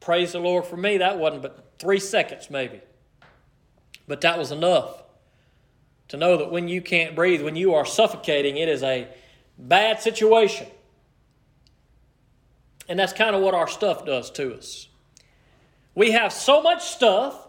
Praise 0.00 0.32
the 0.32 0.40
Lord 0.40 0.66
for 0.66 0.76
me, 0.76 0.98
that 0.98 1.18
wasn't 1.18 1.42
but 1.42 1.72
three 1.78 2.00
seconds 2.00 2.50
maybe. 2.50 2.80
But 4.08 4.20
that 4.22 4.38
was 4.38 4.50
enough 4.50 5.02
to 6.08 6.16
know 6.16 6.36
that 6.36 6.50
when 6.50 6.68
you 6.68 6.82
can't 6.82 7.14
breathe, 7.14 7.42
when 7.42 7.56
you 7.56 7.74
are 7.74 7.86
suffocating, 7.86 8.56
it 8.56 8.68
is 8.68 8.82
a 8.82 9.08
bad 9.58 10.00
situation. 10.00 10.66
And 12.88 12.98
that's 12.98 13.12
kind 13.12 13.34
of 13.34 13.42
what 13.42 13.54
our 13.54 13.68
stuff 13.68 14.04
does 14.04 14.30
to 14.32 14.54
us. 14.54 14.88
We 15.94 16.12
have 16.12 16.32
so 16.32 16.62
much 16.62 16.82
stuff, 16.82 17.48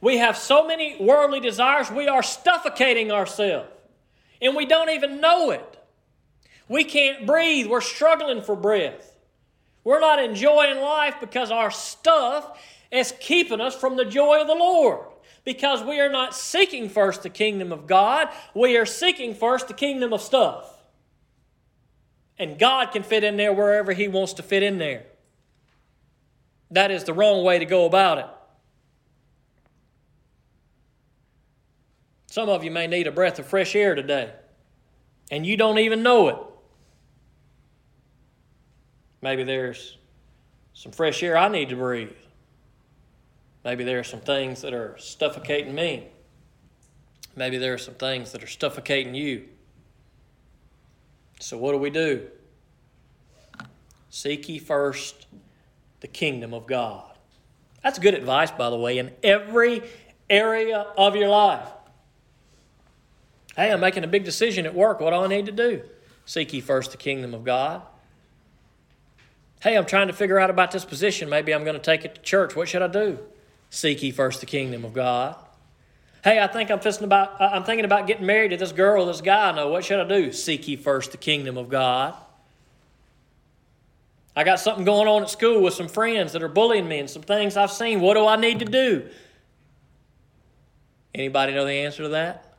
we 0.00 0.18
have 0.18 0.36
so 0.36 0.66
many 0.66 0.96
worldly 1.00 1.40
desires, 1.40 1.90
we 1.90 2.08
are 2.08 2.22
suffocating 2.22 3.10
ourselves. 3.10 3.70
And 4.42 4.54
we 4.54 4.66
don't 4.66 4.90
even 4.90 5.20
know 5.20 5.50
it. 5.50 5.78
We 6.68 6.84
can't 6.84 7.26
breathe, 7.26 7.66
we're 7.66 7.80
struggling 7.80 8.42
for 8.42 8.56
breath. 8.56 9.16
We're 9.84 10.00
not 10.00 10.22
enjoying 10.22 10.80
life 10.80 11.16
because 11.20 11.50
our 11.50 11.70
stuff 11.70 12.58
is 12.90 13.12
keeping 13.20 13.60
us 13.60 13.74
from 13.74 13.96
the 13.96 14.04
joy 14.04 14.40
of 14.40 14.46
the 14.46 14.54
Lord. 14.54 15.06
Because 15.44 15.82
we 15.82 16.00
are 16.00 16.10
not 16.10 16.34
seeking 16.34 16.88
first 16.88 17.22
the 17.22 17.30
kingdom 17.30 17.70
of 17.70 17.86
God, 17.86 18.28
we 18.54 18.76
are 18.78 18.86
seeking 18.86 19.34
first 19.34 19.68
the 19.68 19.74
kingdom 19.74 20.12
of 20.12 20.22
stuff. 20.22 20.73
And 22.38 22.58
God 22.58 22.92
can 22.92 23.02
fit 23.02 23.24
in 23.24 23.36
there 23.36 23.52
wherever 23.52 23.92
He 23.92 24.08
wants 24.08 24.34
to 24.34 24.42
fit 24.42 24.62
in 24.62 24.78
there. 24.78 25.04
That 26.70 26.90
is 26.90 27.04
the 27.04 27.12
wrong 27.12 27.44
way 27.44 27.58
to 27.58 27.64
go 27.64 27.86
about 27.86 28.18
it. 28.18 28.26
Some 32.26 32.48
of 32.48 32.64
you 32.64 32.70
may 32.72 32.88
need 32.88 33.06
a 33.06 33.12
breath 33.12 33.38
of 33.38 33.46
fresh 33.46 33.76
air 33.76 33.94
today, 33.94 34.32
and 35.30 35.46
you 35.46 35.56
don't 35.56 35.78
even 35.78 36.02
know 36.02 36.28
it. 36.28 36.36
Maybe 39.22 39.44
there's 39.44 39.96
some 40.72 40.90
fresh 40.90 41.22
air 41.22 41.38
I 41.38 41.46
need 41.48 41.68
to 41.68 41.76
breathe. 41.76 42.10
Maybe 43.64 43.84
there 43.84 44.00
are 44.00 44.04
some 44.04 44.20
things 44.20 44.62
that 44.62 44.74
are 44.74 44.98
suffocating 44.98 45.74
me. 45.74 46.08
Maybe 47.36 47.56
there 47.56 47.72
are 47.74 47.78
some 47.78 47.94
things 47.94 48.32
that 48.32 48.42
are 48.42 48.48
suffocating 48.48 49.14
you. 49.14 49.44
So, 51.44 51.58
what 51.58 51.72
do 51.72 51.78
we 51.78 51.90
do? 51.90 52.26
Seek 54.08 54.48
ye 54.48 54.58
first 54.58 55.26
the 56.00 56.06
kingdom 56.08 56.54
of 56.54 56.66
God. 56.66 57.04
That's 57.82 57.98
good 57.98 58.14
advice, 58.14 58.50
by 58.50 58.70
the 58.70 58.78
way, 58.78 58.96
in 58.96 59.12
every 59.22 59.82
area 60.30 60.86
of 60.96 61.16
your 61.16 61.28
life. 61.28 61.68
Hey, 63.56 63.70
I'm 63.70 63.80
making 63.80 64.04
a 64.04 64.06
big 64.06 64.24
decision 64.24 64.64
at 64.64 64.74
work. 64.74 65.00
What 65.00 65.10
do 65.10 65.16
I 65.16 65.26
need 65.26 65.44
to 65.44 65.52
do? 65.52 65.82
Seek 66.24 66.54
ye 66.54 66.62
first 66.62 66.92
the 66.92 66.96
kingdom 66.96 67.34
of 67.34 67.44
God. 67.44 67.82
Hey, 69.60 69.76
I'm 69.76 69.84
trying 69.84 70.06
to 70.06 70.14
figure 70.14 70.38
out 70.38 70.48
about 70.48 70.70
this 70.70 70.86
position. 70.86 71.28
Maybe 71.28 71.52
I'm 71.52 71.62
going 71.62 71.76
to 71.76 71.82
take 71.82 72.06
it 72.06 72.14
to 72.14 72.22
church. 72.22 72.56
What 72.56 72.70
should 72.70 72.80
I 72.80 72.88
do? 72.88 73.18
Seek 73.68 74.02
ye 74.02 74.12
first 74.12 74.40
the 74.40 74.46
kingdom 74.46 74.82
of 74.82 74.94
God. 74.94 75.36
Hey, 76.24 76.40
I 76.40 76.46
think 76.46 76.70
I'm 76.70 76.80
thinking 76.80 77.04
about 77.04 77.38
I'm 77.38 77.64
thinking 77.64 77.84
about 77.84 78.06
getting 78.06 78.24
married 78.24 78.48
to 78.52 78.56
this 78.56 78.72
girl 78.72 79.04
this 79.04 79.20
guy. 79.20 79.50
I 79.50 79.52
know. 79.54 79.68
what 79.68 79.84
should 79.84 80.00
I 80.00 80.08
do? 80.08 80.32
Seek 80.32 80.66
ye 80.66 80.74
first 80.74 81.12
the 81.12 81.18
kingdom 81.18 81.58
of 81.58 81.68
God. 81.68 82.14
I 84.34 84.42
got 84.42 84.58
something 84.58 84.86
going 84.86 85.06
on 85.06 85.22
at 85.22 85.28
school 85.28 85.60
with 85.60 85.74
some 85.74 85.86
friends 85.86 86.32
that 86.32 86.42
are 86.42 86.48
bullying 86.48 86.88
me 86.88 87.00
and 87.00 87.10
some 87.10 87.20
things 87.20 87.58
I've 87.58 87.70
seen. 87.70 88.00
What 88.00 88.14
do 88.14 88.26
I 88.26 88.36
need 88.36 88.60
to 88.60 88.64
do? 88.64 89.06
Anybody 91.14 91.52
know 91.52 91.66
the 91.66 91.72
answer 91.72 92.04
to 92.04 92.08
that? 92.08 92.54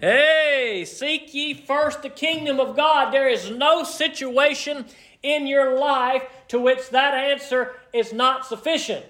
Hey, 0.00 0.84
seek 0.84 1.32
ye 1.32 1.54
first 1.54 2.02
the 2.02 2.10
kingdom 2.10 2.58
of 2.58 2.76
God. 2.76 3.12
There 3.12 3.28
is 3.28 3.52
no 3.52 3.84
situation 3.84 4.84
in 5.22 5.46
your 5.46 5.78
life 5.78 6.24
to 6.48 6.58
which 6.58 6.90
that 6.90 7.14
answer 7.14 7.76
is 7.92 8.12
not 8.12 8.44
sufficient. 8.44 9.06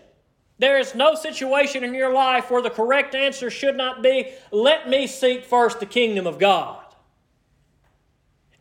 There 0.59 0.79
is 0.79 0.95
no 0.95 1.15
situation 1.15 1.85
in 1.85 1.95
your 1.95 2.13
life 2.13 2.51
where 2.51 2.63
the 2.63 2.71
correct 2.71 3.15
answer 3.15 3.51
should 3.51 3.77
not 3.77 4.03
be, 4.03 4.33
let 4.51 4.89
me 4.89 5.07
seek 5.07 5.45
first 5.45 5.81
the 5.81 5.87
kingdom 5.87 6.27
of 6.27 6.39
God. 6.39 6.83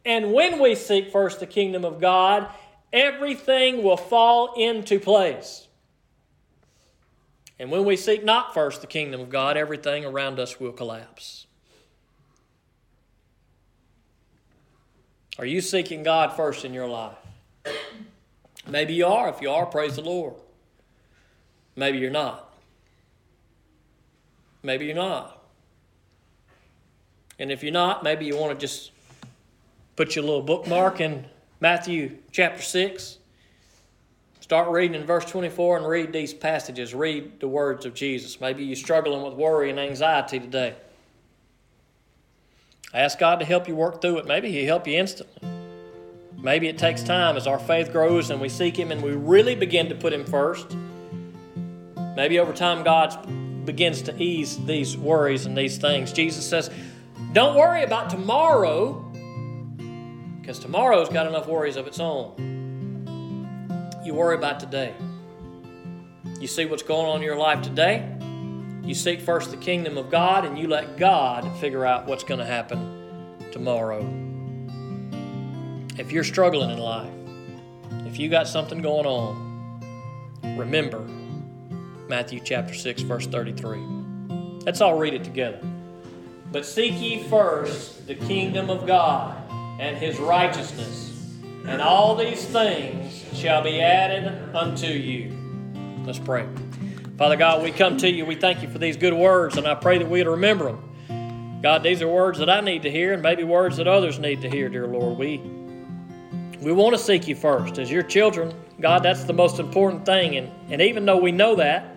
And 0.04 0.34
when 0.34 0.60
we 0.60 0.76
seek 0.76 1.12
first 1.12 1.40
the 1.40 1.48
kingdom 1.48 1.86
of 1.86 2.00
God, 2.00 2.48
everything 2.92 3.82
will 3.82 3.98
fall 3.98 4.54
into 4.56 5.00
place. 5.00 5.68
And 7.58 7.72
when 7.72 7.86
we 7.86 7.96
seek 7.96 8.24
not 8.24 8.54
first 8.54 8.82
the 8.82 8.88
kingdom 8.88 9.22
of 9.22 9.30
God, 9.30 9.56
everything 9.56 10.04
around 10.04 10.40
us 10.40 10.60
will 10.60 10.74
collapse. 10.74 11.48
Are 15.40 15.46
you 15.46 15.62
seeking 15.62 16.04
God 16.04 16.34
first 16.34 16.66
in 16.66 16.74
your 16.74 16.88
life? 16.88 17.18
Maybe 18.68 18.94
you 18.94 19.06
are. 19.06 19.30
If 19.30 19.42
you 19.42 19.52
are, 19.52 19.66
praise 19.66 19.96
the 19.96 20.02
Lord. 20.02 20.36
Maybe 21.76 21.98
you're 21.98 22.12
not. 22.12 22.54
Maybe 24.64 24.86
you're 24.86 24.96
not. 24.96 25.44
And 27.38 27.52
if 27.52 27.64
you're 27.64 27.74
not, 27.74 28.04
maybe 28.04 28.26
you 28.26 28.38
want 28.38 28.58
to 28.58 28.66
just 28.66 28.92
put 29.96 30.16
your 30.16 30.24
little 30.24 30.42
bookmark 30.42 31.02
in 31.02 31.26
Matthew 31.60 32.18
chapter 32.32 32.62
6. 32.62 33.18
Start 34.40 34.70
reading 34.70 35.00
in 35.00 35.08
verse 35.08 35.26
24 35.26 35.78
and 35.78 35.88
read 35.88 36.14
these 36.14 36.34
passages. 36.34 36.94
Read 36.94 37.40
the 37.40 37.48
words 37.48 37.86
of 37.86 37.94
Jesus. 37.94 38.40
Maybe 38.40 38.64
you're 38.64 38.76
struggling 38.76 39.24
with 39.24 39.34
worry 39.34 39.70
and 39.70 39.80
anxiety 39.80 40.40
today. 40.40 40.76
Ask 42.94 43.20
God 43.20 43.40
to 43.40 43.46
help 43.46 43.68
you 43.68 43.76
work 43.76 44.02
through 44.02 44.20
it. 44.20 44.26
Maybe 44.26 44.52
He'll 44.52 44.68
help 44.68 44.88
you 44.88 44.98
instantly. 44.98 45.50
Maybe 46.38 46.68
it 46.68 46.78
takes 46.78 47.02
time 47.02 47.38
as 47.38 47.48
our 47.48 47.60
faith 47.60 47.92
grows 47.92 48.30
and 48.30 48.40
we 48.40 48.48
seek 48.48 48.78
Him 48.78 48.92
and 48.92 49.02
we 49.02 49.12
really 49.12 49.56
begin 49.56 49.90
to 49.90 49.96
put 49.96 50.14
Him 50.14 50.24
first. 50.24 50.78
Maybe 52.16 52.40
over 52.40 52.54
time 52.54 52.84
God 52.84 53.66
begins 53.66 54.04
to 54.04 54.16
ease 54.22 54.64
these 54.66 54.96
worries 54.98 55.46
and 55.46 55.58
these 55.58 55.78
things. 55.78 56.14
Jesus 56.14 56.48
says, 56.48 56.70
Don't 57.34 57.56
worry 57.56 57.84
about 57.84 58.10
tomorrow, 58.10 58.94
because 60.40 60.60
tomorrow's 60.60 61.10
got 61.10 61.28
enough 61.28 61.48
worries 61.48 61.76
of 61.76 61.88
its 61.88 62.00
own. 62.00 62.54
You 64.06 64.14
worry 64.14 64.36
about 64.36 64.60
today. 64.60 64.94
You 66.40 66.48
see 66.48 66.66
what's 66.66 66.84
going 66.84 67.08
on 67.08 67.18
in 67.18 67.24
your 67.24 67.38
life 67.38 67.62
today. 67.62 68.08
You 68.84 68.94
seek 68.94 69.20
first 69.20 69.50
the 69.52 69.58
kingdom 69.58 69.98
of 69.98 70.12
God 70.12 70.46
and 70.46 70.60
you 70.60 70.68
let 70.68 70.98
God 70.98 71.52
figure 71.58 71.86
out 71.86 72.06
what's 72.06 72.24
going 72.24 72.40
to 72.40 72.46
happen 72.46 73.40
tomorrow. 73.52 74.02
If 75.98 76.12
you're 76.12 76.24
struggling 76.24 76.70
in 76.70 76.78
life, 76.78 77.12
if 78.06 78.20
you 78.20 78.30
got 78.30 78.48
something 78.48 78.82
going 78.82 79.08
on, 79.08 80.56
remember 80.56 81.04
Matthew 82.08 82.40
chapter 82.40 82.74
6, 82.74 83.02
verse 83.02 83.26
33. 83.28 83.80
Let's 84.64 84.82
all 84.82 84.98
read 84.98 85.14
it 85.14 85.24
together. 85.24 85.60
But 86.52 86.66
seek 86.66 87.00
ye 87.02 87.24
first 87.24 88.06
the 88.08 88.16
kingdom 88.16 88.70
of 88.70 88.86
God 88.86 89.36
and 89.80 89.98
his 89.98 90.20
righteousness, 90.20 91.12
and 91.68 91.82
all 91.82 92.16
these 92.16 92.46
things 92.46 93.26
shall 93.34 93.64
be 93.64 93.82
added 93.82 94.56
unto 94.56 94.88
you. 94.88 95.36
Let's 96.06 96.20
pray. 96.20 96.48
Father 97.18 97.36
God, 97.36 97.64
we 97.64 97.72
come 97.72 97.98
to 97.98 98.10
you. 98.10 98.26
We 98.26 98.36
thank 98.36 98.62
you 98.62 98.70
for 98.70 98.78
these 98.78 98.98
good 98.98 99.14
words, 99.14 99.58
and 99.58 99.68
I 99.68 99.74
pray 99.74 99.98
that 99.98 100.10
we'd 100.10 100.28
remember 100.28 100.66
them. 100.66 101.60
God, 101.62 101.82
these 101.82 102.02
are 102.02 102.08
words 102.08 102.38
that 102.40 102.50
I 102.50 102.62
need 102.62 102.84
to 102.84 102.92
hear, 102.92 103.14
and 103.14 103.24
maybe 103.24 103.44
words 103.44 103.78
that 103.78 103.88
others 103.88 104.20
need 104.20 104.42
to 104.42 104.50
hear, 104.50 104.70
dear 104.70 104.86
Lord. 104.86 105.18
We 105.18 105.38
we 106.62 106.72
want 106.72 106.96
to 106.96 107.02
seek 107.02 107.28
you 107.28 107.36
first 107.36 107.78
as 107.78 107.92
your 107.92 108.02
children. 108.02 108.54
God, 108.80 109.04
that's 109.04 109.24
the 109.24 109.34
most 109.34 109.60
important 109.60 110.06
thing. 110.06 110.36
And, 110.38 110.52
and 110.72 110.82
even 110.82 111.06
though 111.06 111.18
we 111.18 111.32
know 111.32 111.56
that, 111.56 111.95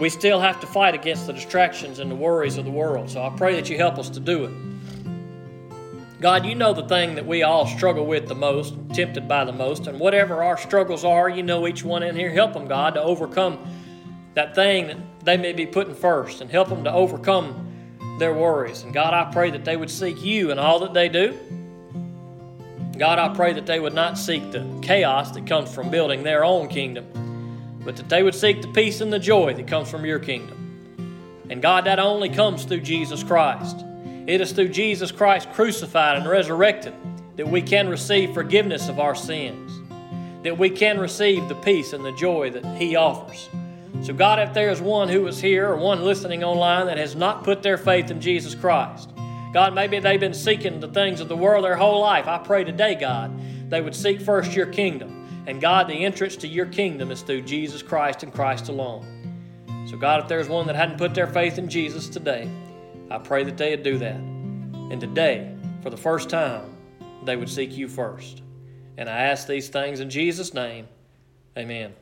we 0.00 0.08
still 0.08 0.40
have 0.40 0.58
to 0.60 0.66
fight 0.66 0.94
against 0.94 1.26
the 1.26 1.32
distractions 1.32 1.98
and 1.98 2.10
the 2.10 2.14
worries 2.14 2.56
of 2.56 2.64
the 2.64 2.70
world. 2.70 3.10
So 3.10 3.22
I 3.22 3.30
pray 3.36 3.54
that 3.54 3.68
you 3.68 3.76
help 3.76 3.98
us 3.98 4.08
to 4.10 4.20
do 4.20 4.44
it. 4.44 4.52
God, 6.20 6.44
you 6.44 6.54
know 6.54 6.72
the 6.74 6.86
thing 6.86 7.14
that 7.14 7.26
we 7.26 7.42
all 7.42 7.66
struggle 7.66 8.06
with 8.06 8.28
the 8.28 8.34
most, 8.34 8.74
tempted 8.92 9.26
by 9.26 9.44
the 9.44 9.52
most, 9.52 9.86
and 9.86 9.98
whatever 9.98 10.42
our 10.42 10.58
struggles 10.58 11.04
are, 11.04 11.30
you 11.30 11.42
know 11.42 11.66
each 11.66 11.82
one 11.82 12.02
in 12.02 12.14
here. 12.14 12.30
Help 12.30 12.52
them, 12.52 12.66
God, 12.66 12.94
to 12.94 13.02
overcome 13.02 13.58
that 14.34 14.54
thing 14.54 14.88
that 14.88 14.98
they 15.24 15.36
may 15.36 15.52
be 15.52 15.66
putting 15.66 15.94
first 15.94 16.40
and 16.40 16.50
help 16.50 16.68
them 16.68 16.84
to 16.84 16.92
overcome 16.92 17.66
their 18.18 18.34
worries. 18.34 18.82
And 18.82 18.92
God, 18.92 19.14
I 19.14 19.30
pray 19.32 19.50
that 19.50 19.64
they 19.64 19.76
would 19.76 19.90
seek 19.90 20.22
you 20.22 20.50
in 20.50 20.58
all 20.58 20.78
that 20.80 20.92
they 20.92 21.08
do. 21.08 21.38
God, 22.98 23.18
I 23.18 23.34
pray 23.34 23.54
that 23.54 23.64
they 23.64 23.80
would 23.80 23.94
not 23.94 24.18
seek 24.18 24.52
the 24.52 24.66
chaos 24.82 25.30
that 25.32 25.46
comes 25.46 25.74
from 25.74 25.90
building 25.90 26.22
their 26.22 26.44
own 26.44 26.68
kingdom, 26.68 27.06
but 27.84 27.96
that 27.96 28.08
they 28.08 28.22
would 28.22 28.34
seek 28.34 28.62
the 28.62 28.68
peace 28.68 29.00
and 29.00 29.12
the 29.12 29.18
joy 29.18 29.54
that 29.54 29.66
comes 29.66 29.90
from 29.90 30.04
your 30.04 30.18
kingdom. 30.18 30.56
And 31.48 31.60
God, 31.60 31.86
that 31.86 31.98
only 31.98 32.28
comes 32.28 32.64
through 32.64 32.82
Jesus 32.82 33.22
Christ. 33.24 33.84
It 34.26 34.40
is 34.40 34.52
through 34.52 34.68
Jesus 34.68 35.10
Christ 35.10 35.50
crucified 35.52 36.16
and 36.16 36.28
resurrected 36.28 36.94
that 37.36 37.48
we 37.48 37.62
can 37.62 37.88
receive 37.88 38.32
forgiveness 38.34 38.88
of 38.88 39.00
our 39.00 39.14
sins, 39.14 39.72
that 40.44 40.58
we 40.58 40.70
can 40.70 41.00
receive 41.00 41.48
the 41.48 41.54
peace 41.56 41.92
and 41.92 42.04
the 42.04 42.12
joy 42.12 42.50
that 42.50 42.64
He 42.76 42.96
offers. 42.96 43.48
So, 44.02 44.14
God, 44.14 44.38
if 44.38 44.54
there 44.54 44.70
is 44.70 44.80
one 44.80 45.08
who 45.08 45.26
is 45.26 45.40
here 45.40 45.68
or 45.68 45.76
one 45.76 46.04
listening 46.04 46.44
online 46.44 46.86
that 46.86 46.98
has 46.98 47.14
not 47.14 47.44
put 47.44 47.62
their 47.62 47.76
faith 47.76 48.10
in 48.10 48.20
Jesus 48.20 48.54
Christ, 48.54 49.10
God, 49.52 49.74
maybe 49.74 49.98
they've 49.98 50.20
been 50.20 50.32
seeking 50.32 50.80
the 50.80 50.88
things 50.88 51.20
of 51.20 51.28
the 51.28 51.36
world 51.36 51.64
their 51.64 51.76
whole 51.76 52.00
life. 52.00 52.28
I 52.28 52.38
pray 52.38 52.62
today, 52.62 52.94
God, 52.94 53.32
they 53.68 53.80
would 53.80 53.94
seek 53.94 54.20
first 54.20 54.52
your 54.52 54.66
kingdom. 54.66 55.19
And 55.50 55.60
God, 55.60 55.88
the 55.88 56.04
entrance 56.04 56.36
to 56.36 56.46
your 56.46 56.66
kingdom 56.66 57.10
is 57.10 57.22
through 57.22 57.42
Jesus 57.42 57.82
Christ 57.82 58.22
and 58.22 58.32
Christ 58.32 58.68
alone. 58.68 59.84
So, 59.90 59.96
God, 59.96 60.20
if 60.22 60.28
there's 60.28 60.48
one 60.48 60.64
that 60.68 60.76
hadn't 60.76 60.96
put 60.96 61.12
their 61.12 61.26
faith 61.26 61.58
in 61.58 61.68
Jesus 61.68 62.08
today, 62.08 62.48
I 63.10 63.18
pray 63.18 63.42
that 63.42 63.56
they 63.56 63.70
would 63.70 63.82
do 63.82 63.98
that. 63.98 64.14
And 64.14 65.00
today, 65.00 65.52
for 65.82 65.90
the 65.90 65.96
first 65.96 66.30
time, 66.30 66.76
they 67.24 67.34
would 67.34 67.48
seek 67.48 67.76
you 67.76 67.88
first. 67.88 68.42
And 68.96 69.08
I 69.08 69.22
ask 69.22 69.48
these 69.48 69.68
things 69.68 69.98
in 69.98 70.08
Jesus' 70.08 70.54
name. 70.54 70.86
Amen. 71.58 71.94